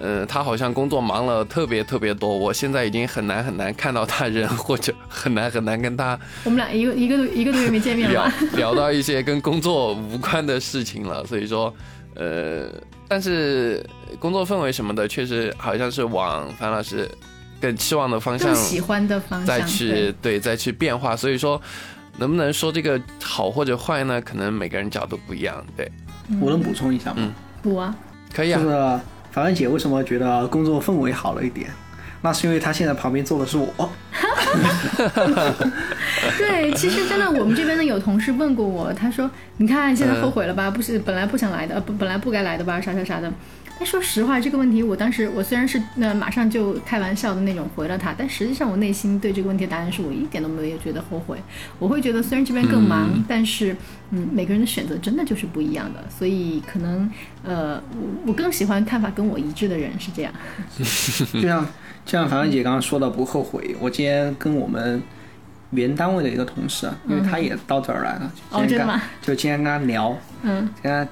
[0.00, 6.18] 嗯，他好像工作忙了特别特别多，我现在已经很难很难看到他人，或者很难很难跟他。
[6.44, 11.24] 我们俩一个一个一个多月没见面了，聊 到一些跟工作无关的事情了。
[11.24, 11.72] 所以说，
[12.16, 12.66] 呃，
[13.06, 13.84] 但是
[14.18, 17.08] 工作氛围什么的，确实好像是往樊老师
[17.60, 21.14] 更期望的方向，喜欢的方向，再去对再去变化。
[21.14, 21.60] 所以说，
[22.18, 24.20] 能不能说这个好或者坏呢？
[24.20, 25.64] 可能每个人角度不一样。
[25.76, 25.88] 对，
[26.40, 27.16] 我能补充一下吗？
[27.18, 27.32] 嗯，
[27.62, 27.94] 补啊，
[28.34, 28.60] 可以啊。
[28.60, 29.00] 就是
[29.32, 31.70] 凡凡姐为什么觉得工作氛围好了一点？
[32.20, 33.66] 那是因为她现在旁边坐的是我。
[36.38, 40.70] 对，其实真的，我们这边呢有同事问过我，他说：“你看现在后悔了吧？
[40.70, 42.78] 不是本来不想来的，不本来不该来的吧？
[42.80, 43.32] 啥啥啥的。”
[43.82, 51.36] 但说实话，这个问题我当时我虽然是那马上就开玩笑的那种回了他，但实际上我内心对这个问题的答案是我一点都没有觉得后悔。
[51.80, 53.76] 我会觉得虽然这边更忙，但是
[54.10, 57.10] 嗯，每个人的选择真的就是不一样的，所以可能
[57.42, 60.32] 呃，我我更喜欢看法跟我一致的人是这样。
[60.78, 60.84] 就
[61.40, 61.66] 像
[62.04, 65.02] 就像凡凡姐刚刚说的不后悔，我今天跟我们。
[65.74, 69.00] 原单位的一个同事，因为他也到这儿来了，哦，真的吗？
[69.22, 71.10] 就今天跟他聊，嗯，跟他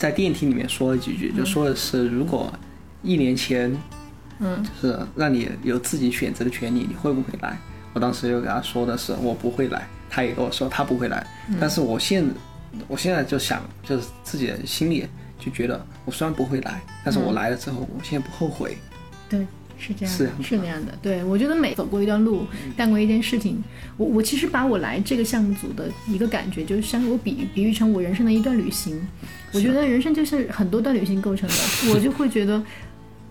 [0.00, 2.50] 在电梯里面说了几句，就说的是如果
[3.02, 3.70] 一年前，
[4.38, 7.58] 嗯，就是让你有自己选择的权利，你会不会来？
[7.92, 11.26] 我当时就给他说的是我不会来，他也跟我说他不会来，
[11.60, 12.26] 但是我现
[12.88, 15.06] 我现在就想，就是自己的心里
[15.38, 18.78] 就觉得，我虽然不会来，但是我来了之后，我现在不后悔。
[19.28, 19.46] 对。
[19.80, 20.92] 是这样，是是那样的。
[21.00, 23.60] 对我觉得每走过一段路，干过一件事情，
[23.96, 29.00] 我我其实把我来这个项目组的一个感觉，就是像我比比喻成我人生的一段旅行。
[29.52, 31.54] 我觉得人生就是很多段旅行构成的，
[31.92, 32.62] 我就会觉得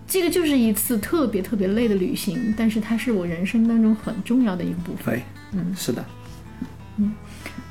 [0.06, 5.14] 这个就是一次特别特别累的旅行，但是它是我人生当中很重要的一个部分。
[5.14, 5.22] 对，
[5.52, 6.04] 嗯，是的，
[6.98, 7.14] 嗯。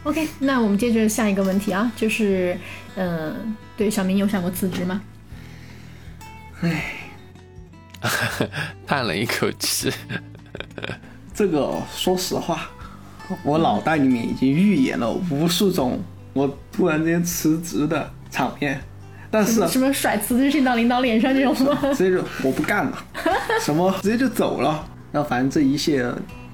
[0.03, 2.57] OK，那我们接着下一个问题啊，就是，
[2.95, 3.35] 呃，
[3.75, 5.01] 对，小明有想过辞职吗？
[6.61, 6.95] 唉。
[8.87, 9.91] 叹了一口气，
[11.33, 12.69] 这个说实话，
[13.43, 16.01] 我脑袋里面已经预演了无数种
[16.33, 18.81] 我突然间辞职的场面，
[19.29, 21.77] 但是什么甩辞职信到领导脸上这种吗？
[21.93, 23.05] 直接就我不干了，
[23.61, 26.09] 什么直接就走了，然后反正这一切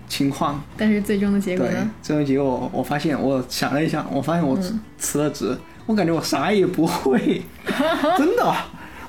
[0.09, 1.89] 情况，但是最终的结果呢？
[2.01, 4.57] 最终结果我发现，我想了一想，我发现我
[4.97, 7.43] 辞了职，我感觉我啥也不会，
[8.17, 8.55] 真的，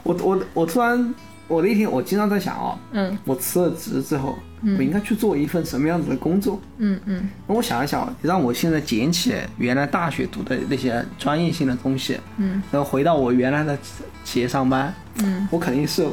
[0.02, 1.14] 我我我突然。
[1.48, 6.60] 我那天我经常在想哦，嗯，我辞了职之后，我应该去做一份什么样子的工作？
[6.78, 7.28] 嗯嗯。
[7.46, 13.78] 那我想一想，让我现在捡起原来大学读的那些专业性的东西，嗯，然后回到我原来的
[14.24, 14.92] 企业上班，
[15.22, 16.06] 嗯，我肯定是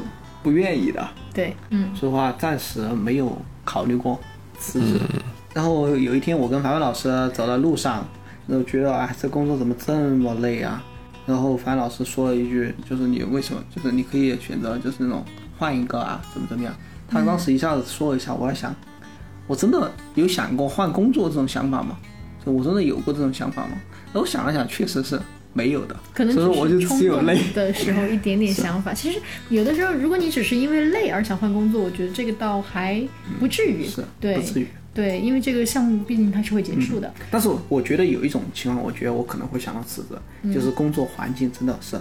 [0.44, 1.08] 不愿意的。
[1.34, 1.90] 对，嗯。
[1.96, 4.20] 说实话，暂时没有考虑过
[4.60, 5.00] 辞职。
[5.54, 8.06] 然后有一天，我跟凡凡老师走在路上，
[8.46, 10.84] 然后觉得啊，这工作怎么这么累啊？
[11.26, 15.24] 然后樊老师说了一句，就是你为什么，就是你可以选择，就是那种
[15.58, 16.74] 换一个啊，怎么怎么样。
[17.08, 18.76] 他当时一下子说了一下，我在想，
[19.48, 21.98] 我真的有想过换工作这种想法吗？
[22.46, 23.82] 就我真的有过这种想法吗？
[24.12, 25.20] 然后想了想，确实是
[25.54, 25.96] 没有的。
[26.14, 28.92] 可能所以我就只有累的时候一点点想法。
[28.96, 29.20] 其实
[29.50, 33.02] 有的时候，如果你只是因为累而想换工作，我觉得这个倒还
[33.40, 34.68] 不至于，是，对，不至于。
[34.94, 37.12] 对，因为这个项目毕竟它是会结束的。
[37.32, 42.00] 但是我觉得有一种情况，我觉得我可能会想到辞职，就是工作环境真的是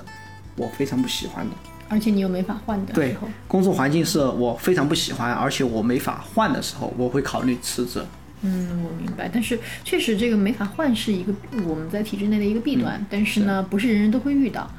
[0.56, 1.56] 我非常不喜欢的，
[1.88, 3.26] 而且你又没法换的时候。
[3.48, 8.02] 工作环境是我非常不喜欢，而且我没法换的时候，我会考虑辞职。
[8.42, 9.30] 嗯，我明白。
[9.32, 11.32] 但是确实这个没法换是一个
[11.66, 14.70] 我们在体制内的一个弊端，但是呢，不是人人都会遇到。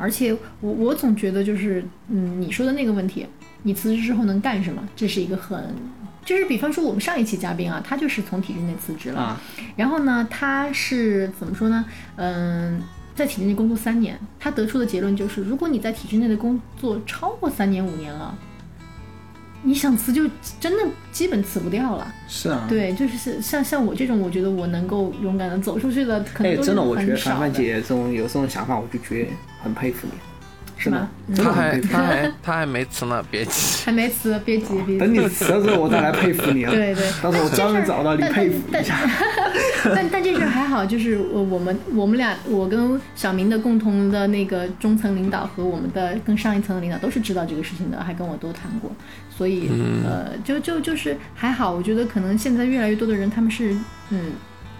[0.00, 3.26] 而且我我总觉得就是，嗯，你说的那个问题，
[3.64, 4.82] 你辞职之后能干什么？
[4.96, 5.74] 这是一个很。
[6.22, 9.40] 就是比方说我们上一期嘉宾啊，他就是从体制内辞职了，
[9.74, 11.84] 然后呢，他是怎么说呢？
[12.16, 12.80] 嗯，
[13.14, 18.36] 在体制内工作三年，他得出的结论就是，如果你在体制内的工作超过三年五年了，
[19.62, 22.12] 你想辞就真的基本辞不掉了。
[22.28, 29.30] 是啊，对，就是像像我这种，我觉得我能够勇敢的走出去的，可能真的，我觉得凡凡姐这种有这种想法，我就觉得
[29.62, 30.18] 很佩服你。
[30.82, 31.10] 是吗？
[31.36, 33.84] 他还他还他还没辞呢，别急。
[33.84, 34.98] 还没辞，别急，别急。
[34.98, 36.70] 等你辞了之后，我再来佩服你啊！
[36.70, 38.96] 对对，到时候我专门找到你佩服一下。
[39.94, 48.90] 但但这事还好，就是我我们我们俩，我跟小明的共同的那个中层领导和我们的更上一层的领导都是知道这个事情的，还跟我都谈过，
[49.28, 49.68] 所以
[50.04, 51.72] 呃，就就就是还好。
[51.72, 53.76] 我觉得可能现在越来越多的人，他们是
[54.08, 54.32] 嗯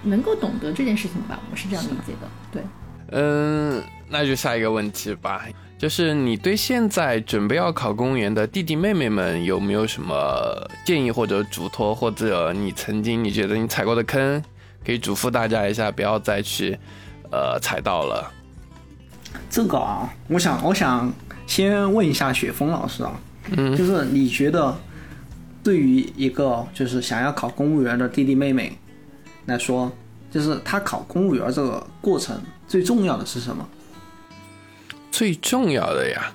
[0.05, 2.29] 能够懂得这件事情吧，我是这样理解的。
[2.53, 2.63] 对，
[3.13, 5.43] 嗯，那就下一个问题吧。
[5.81, 14.45] 就是你对现在准备要考公务员的弟弟妹妹们有没有什么建议或者嘱托，或者你曾经你觉得你踩过的坑，
[14.85, 16.78] 可以嘱咐大家一下，不要再去，
[17.33, 18.31] 呃，踩到了。
[19.49, 21.11] 这个啊，我想我想
[21.47, 23.18] 先问一下雪峰老师啊，
[23.57, 24.78] 嗯，就是你觉得
[25.64, 28.78] 对于一个就是想要考公务员的弟弟妹妹
[29.47, 29.91] 来说，
[30.31, 33.66] 就是他考公务员这个过程最重要的是什么？
[35.11, 36.33] 最重要的呀，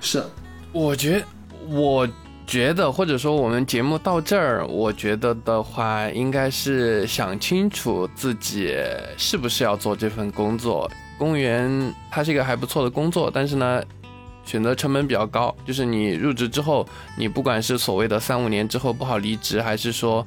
[0.00, 0.24] 是，
[0.72, 1.26] 我觉得
[1.68, 2.08] 我
[2.46, 8.74] 觉得，或者说我们节目到这儿，我觉得的话，应该是想清楚自己
[9.16, 10.90] 是不是要做这份工作。
[11.18, 13.82] 公务员它是一个还不错的工作，但是呢，
[14.44, 15.54] 选择成本比较高。
[15.66, 16.86] 就是你入职之后，
[17.16, 20.26] 你不管是所谓的三五年之后不好离职，还是说，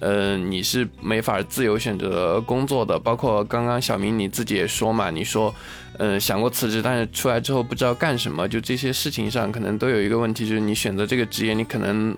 [0.00, 2.98] 呃，你是没法自由选择工作的。
[2.98, 5.54] 包括刚刚小明你自己也说嘛，你说。
[6.02, 12.16] 嗯，想过辞职，但是出来之后不知道干什么，就这些事情上可能都有一个问题，就是你选择这个职业，你可能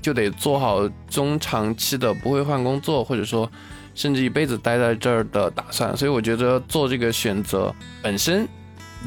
[0.00, 3.50] 就得做好中长期的不会换工作，或者说
[3.96, 5.96] 甚至一辈子待在这儿的打算。
[5.96, 8.46] 所以我觉得做这个选择本身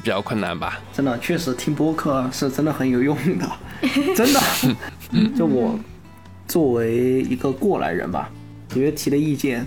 [0.04, 0.82] 比较困难吧。
[0.94, 3.50] 真的，确实听播客是真的很有用的，
[4.14, 4.42] 真的。
[5.34, 5.80] 就我
[6.46, 8.30] 作为一个过来人吧，
[8.72, 9.66] 我觉得提的意见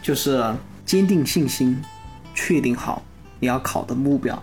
[0.00, 0.42] 就是
[0.86, 1.78] 坚定信心，
[2.34, 3.02] 确定好。
[3.40, 4.42] 你要考的目标，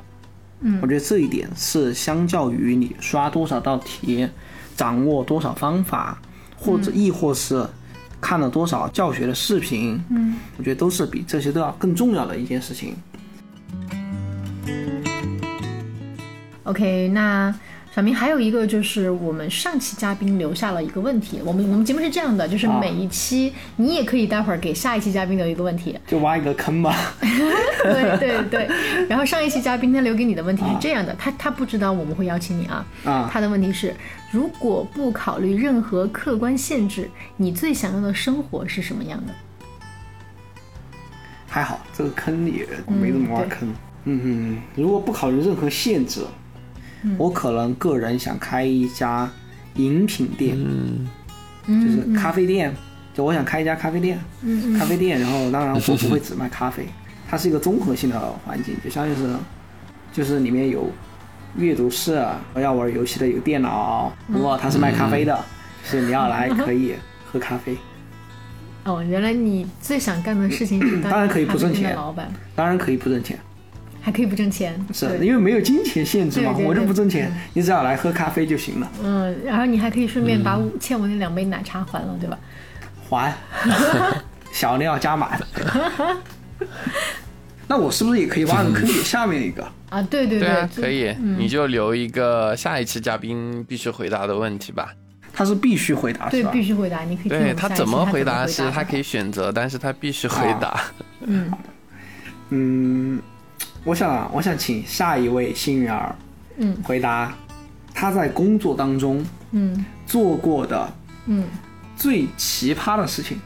[0.61, 4.27] 嗯，我觉得这一点是相较于你刷多少道题，
[4.75, 6.17] 掌握多少方法，
[6.57, 7.67] 或者亦或是
[8.19, 12.95] 看了多少教学的视频，嗯，我觉得都是比这些都要更重要的一件事情。
[16.63, 17.53] OK，那。
[17.95, 21.39] 小明，还有一个就是我们上期嘉宾留下了一个问题。
[21.45, 26.93] 我们我们节目是这样的，就是每一期你也可以待会儿给下一期嘉宾留一个问题，就挖一个坑吧。
[27.21, 28.67] 对 对对。
[29.07, 32.85] 然后上一期嘉宾他留给你的问题是这样的，他他不知道我们会邀请你啊。
[33.05, 33.29] 啊。
[33.31, 33.95] 他的问题是：
[34.29, 39.33] 如果不考虑任何客观限制，你最想要的生活是什么样的？
[41.47, 43.69] 还好，这个坑里没怎么挖坑。
[44.03, 46.19] 嗯嗯，如果不考虑任何限制。
[47.17, 49.29] 我可能个人想开一家
[49.75, 51.07] 饮品店，嗯。
[51.67, 52.71] 就是咖啡店，
[53.11, 56.85] 就我想开一家咖啡店，嗯咖啡店，然后当然我不会只卖咖啡，
[57.27, 59.35] 它是一个综合性的环境，就相当于是，
[60.13, 60.91] 就是里面有
[61.57, 65.35] 阅读室，要玩游戏的有电脑，不过它是卖咖啡的，
[65.83, 66.93] 是你要来可以
[67.31, 67.75] 喝咖啡。
[68.83, 72.31] 哦，原来你最想干的事情是当然可以不挣钱，老板。
[72.55, 73.39] 当然可以不挣钱。
[74.05, 78.91] 还可以不挣钱，是因为没有金钱限制嘛，我就不挣钱，你只要来喝咖啡就行了。
[79.03, 82.37] 嗯，然后你还可以顺便把欠我那两杯奶茶还了，对吧？
[83.09, 83.33] 还，
[84.53, 85.41] 小料加满。
[87.67, 89.67] 那我是不是也可以挖个坑给下面一个？
[89.89, 94.93] 啊，对对对，可以，你就留一个下一期嘉宾必须回答的问题吧。
[95.33, 97.29] 他是必须回答，对，必须回答，你可以。
[97.29, 100.79] 对他怎么回答是他可以选择，但是他必须回答。
[101.21, 101.51] 嗯
[102.51, 103.19] 嗯。
[103.86, 106.15] 我想，我想请下一位幸运儿，
[106.57, 107.31] 嗯，回答
[107.93, 110.91] 他在工作当中，嗯，做过的，
[111.27, 111.45] 嗯，
[111.95, 113.39] 最奇葩的事情，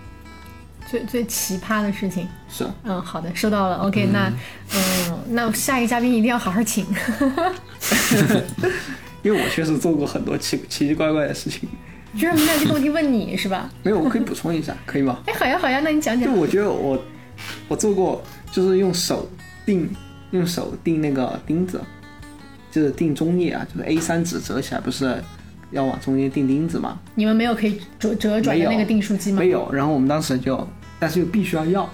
[0.89, 2.25] 最最奇葩的事情。
[2.49, 4.31] 是，嗯，好的，收到了，OK，那，
[4.73, 6.85] 嗯，那下一个嘉宾一定要好好请，
[9.21, 11.67] 因为我确实做过很多奇奇奇怪怪的事情，
[12.15, 13.69] 就是没有这个问题问你是吧？
[13.83, 15.19] 没有，我可以补充一下，可以吗？
[15.27, 16.33] 哎，好呀好呀，那你讲讲。
[16.33, 16.97] 就我觉得我
[17.67, 18.23] 我做过，
[18.53, 19.29] 就是用手
[19.65, 19.89] 定。
[20.31, 21.81] 用手钉那个钉子，
[22.71, 25.21] 就是钉中页啊，就是 A 三纸折起来，不是
[25.71, 26.99] 要往中间钉钉子吗？
[27.15, 29.39] 你们没有可以折折转的那个订书机吗？
[29.39, 29.71] 没有。
[29.71, 30.67] 然后我们当时就，
[30.99, 31.89] 但是又必须要要，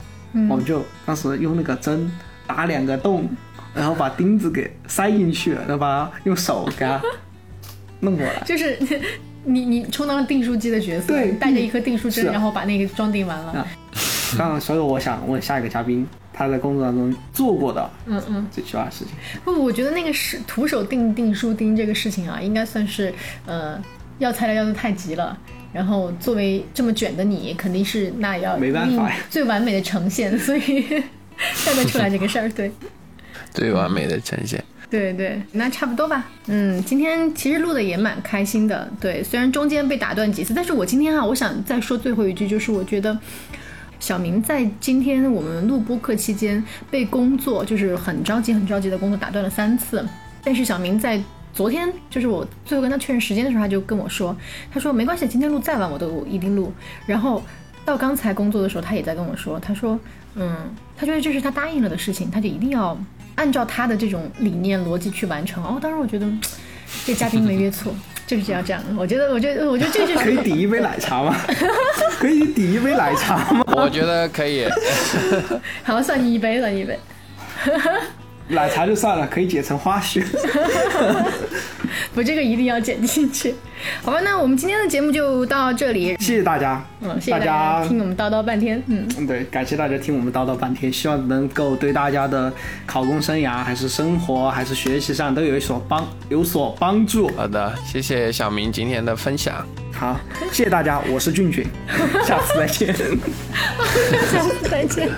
[0.49, 2.11] 我们就当时用那个针
[2.45, 3.27] 打两个洞，
[3.73, 7.01] 然后把钉子给塞进去，然后把它用手给它
[7.99, 8.43] 弄过来。
[8.45, 8.77] 就是
[9.43, 13.65] 你你充当了订书机的角色，对，带着一颗订书针，然后把那个装订完了。
[14.37, 16.05] 刚刚，所以我想问下一个嘉宾。
[16.37, 19.13] 他在工作当中做过的，嗯嗯，最奇葩的事情。
[19.45, 23.13] 不，我觉得那个是徒手钉钉书钉这个事情啊，应该算是
[23.45, 23.81] 呃
[24.19, 25.37] 要材料要的太急了。
[25.71, 32.49] 然后作为这么卷的你，肯定是那要没办法最完美的呈现，所以看得出来这个事儿。
[32.49, 32.69] 对，
[33.53, 34.61] 最完美的呈现。
[34.89, 36.29] 对对，那差不多吧。
[36.47, 38.89] 嗯，今天其实录的也蛮开心的。
[38.99, 43.17] 对，虽然中间被打断几次，但是我今天啊，我想再说最后一句，就是我觉得。
[44.05, 50.07] 小明在今天我们录播课期间被工作就是很着急很着急的工作打断了三次，
[50.43, 51.19] 但是小明在
[51.51, 54.37] 昨天就是我最后跟他确认时间的时候，他就跟我说，
[54.71, 56.71] 他说没关系，今天录再晚我都一定录。
[57.07, 57.41] 然后
[57.83, 59.99] 到刚才工作的时候，他也在跟我说，他说，
[60.35, 60.55] 嗯，
[60.95, 62.95] 他觉得这是他答应了的事情，他就一定要
[63.33, 65.63] 按照他的这种理念逻辑去完成。
[65.63, 66.31] 哦，当时我觉得
[67.07, 67.91] 这嘉宾没约错。
[68.27, 71.35] 就是要这样，我觉得，我觉得，我觉得这就可以抵一杯奶茶吗？
[72.19, 73.63] 可以抵一杯奶茶吗？
[73.67, 74.67] 我觉得可以。
[75.83, 76.97] 好，算你一杯，算你一杯。
[78.47, 80.23] 奶茶就算了，可以解成花絮。
[82.13, 83.53] 不，这个一定要剪进去。
[84.01, 86.15] 好吧，那我们今天的节目就到这里。
[86.19, 88.81] 谢谢大家，嗯，谢谢大家听我们叨叨半天。
[88.87, 92.51] 嗯，对，感谢大家听我们叨叨半天，希望能够对大家的
[92.85, 97.29] 考公生涯、还是生活、还是学习上都有一所帮有所帮助。
[97.35, 99.65] 好的，谢谢小明今天的分享。
[99.93, 100.19] 好，
[100.51, 101.65] 谢谢大家，我是俊俊，
[102.25, 102.93] 下次再见。
[104.31, 105.09] 下次再见。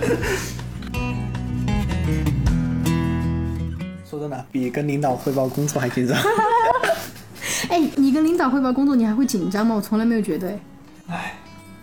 [4.52, 6.18] 比跟领导汇报工作还紧张。
[7.70, 9.76] 哎，你跟领导汇报工作，你还会紧张吗？
[9.76, 10.50] 我从来没有觉得。
[11.08, 11.34] 哎，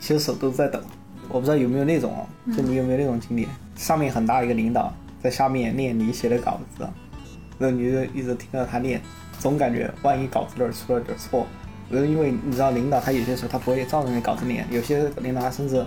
[0.00, 0.80] 其实手都在抖。
[1.28, 3.48] 我不知道有没有那种哦，就你有没有那种经历？
[3.76, 4.92] 上面很大一个领导
[5.22, 6.86] 在下面念你写的稿子，
[7.58, 9.00] 然后你就一直听到他念，
[9.38, 11.46] 总感觉万一稿子那儿出了点错，
[11.90, 15.84] 因为你知道领导他有些时候他不会照着你稿子念，有些领导他甚至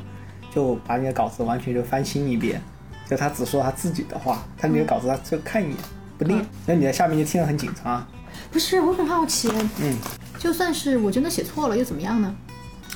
[0.53, 2.61] 就把你的稿子完全就翻新一遍，
[3.07, 5.77] 就他只说他自己的话，他你的稿子他就看一眼
[6.17, 8.07] 不念，那你在下面就听得很紧张啊。
[8.51, 9.49] 不是，我很好奇。
[9.81, 9.95] 嗯，
[10.39, 12.35] 就算是我真的写错了，又怎么样呢？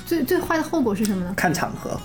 [0.06, 1.34] 最最坏的后果是什么呢？
[1.36, 2.00] 看场合。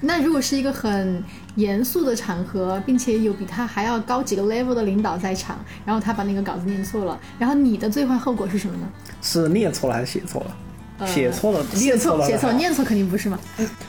[0.00, 1.22] 那如果是一个很
[1.54, 8.88] 严肃的场合，并且有比他还要高几个 level 的领导在场，然后他把那个稿子念错了，然后你的最坏后果是什么呢？
[9.22, 11.06] 是念错了还是写错了？
[11.06, 13.38] 写错了，念错了，写错，念错肯定不是嘛。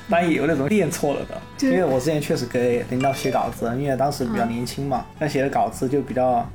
[0.09, 6.47] 但也有那种念错了的，因为我之前确实给领导写稿子，因为当时比较年轻嘛，那写的稿子就比较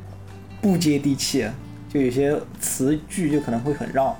[0.60, 1.46] 不接地气。
[1.90, 4.14] 就有些词句就可能会很绕，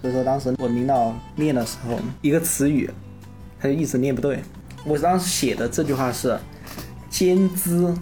[0.00, 2.90] 所以说当时我领导念的时候，一个词语，
[3.60, 4.42] 他就一直念不对。
[4.82, 6.38] 我当时写的这句话是
[7.10, 7.94] “肩资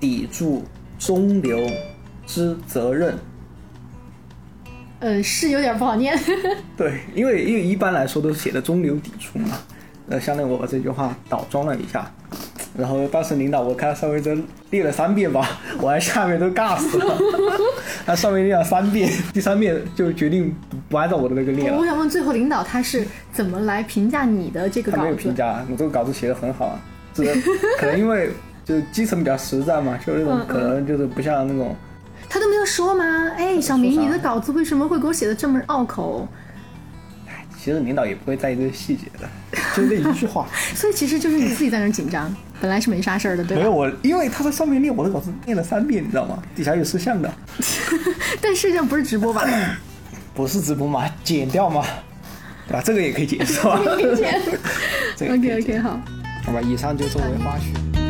[0.00, 0.64] 抵住
[0.98, 1.70] 中流
[2.26, 3.18] 之责任”，
[5.00, 6.18] 呃，是有点不好念。
[6.74, 9.58] 对，因为因为一般来说都是写的中流砥柱嘛，
[10.08, 12.10] 呃，相当于我把这句话倒装了一下。
[12.76, 14.36] 然后当时领导，我看他上面都
[14.70, 17.16] 列了三遍吧，我还下面都尬死了。
[18.04, 20.54] 他上面列了三遍，第三遍就决定
[20.88, 21.78] 不按照我的那个列了。
[21.78, 24.98] 我想问，最后领导他是怎么来评价你的这个稿子？
[24.98, 26.80] 他没有评价，我这个稿子写的很好啊。
[27.14, 27.24] 是
[27.78, 28.30] 可能因为
[28.64, 31.74] 就基层比较实在嘛，就是那种可能就是不像那种。
[32.28, 33.04] 他都没有说吗？
[33.36, 36.26] 哎，小明，你的稿子为什么会给我写的这么拗口？
[37.56, 39.26] 其实领导也不会在意这些细节的，
[39.74, 40.46] 就那一句话。
[40.74, 42.34] 所以其实就是你自己在那紧张，
[42.64, 43.62] 本来是没啥事儿的，对吧？
[43.62, 46.42] 没有我，因为他在上面念我的稿子念了三遍，你知道吗？
[46.56, 47.30] 底下有摄像的。
[48.40, 49.44] 但摄像不是直播吧？
[50.32, 51.04] 不是直播嘛？
[51.22, 51.84] 剪掉吗？
[52.66, 52.80] 对吧？
[52.82, 53.78] 这个也可以剪，是吧？
[53.84, 54.40] 可以剪。
[55.30, 56.00] OK OK 好。
[56.46, 58.03] 好吧，以上就作为花絮。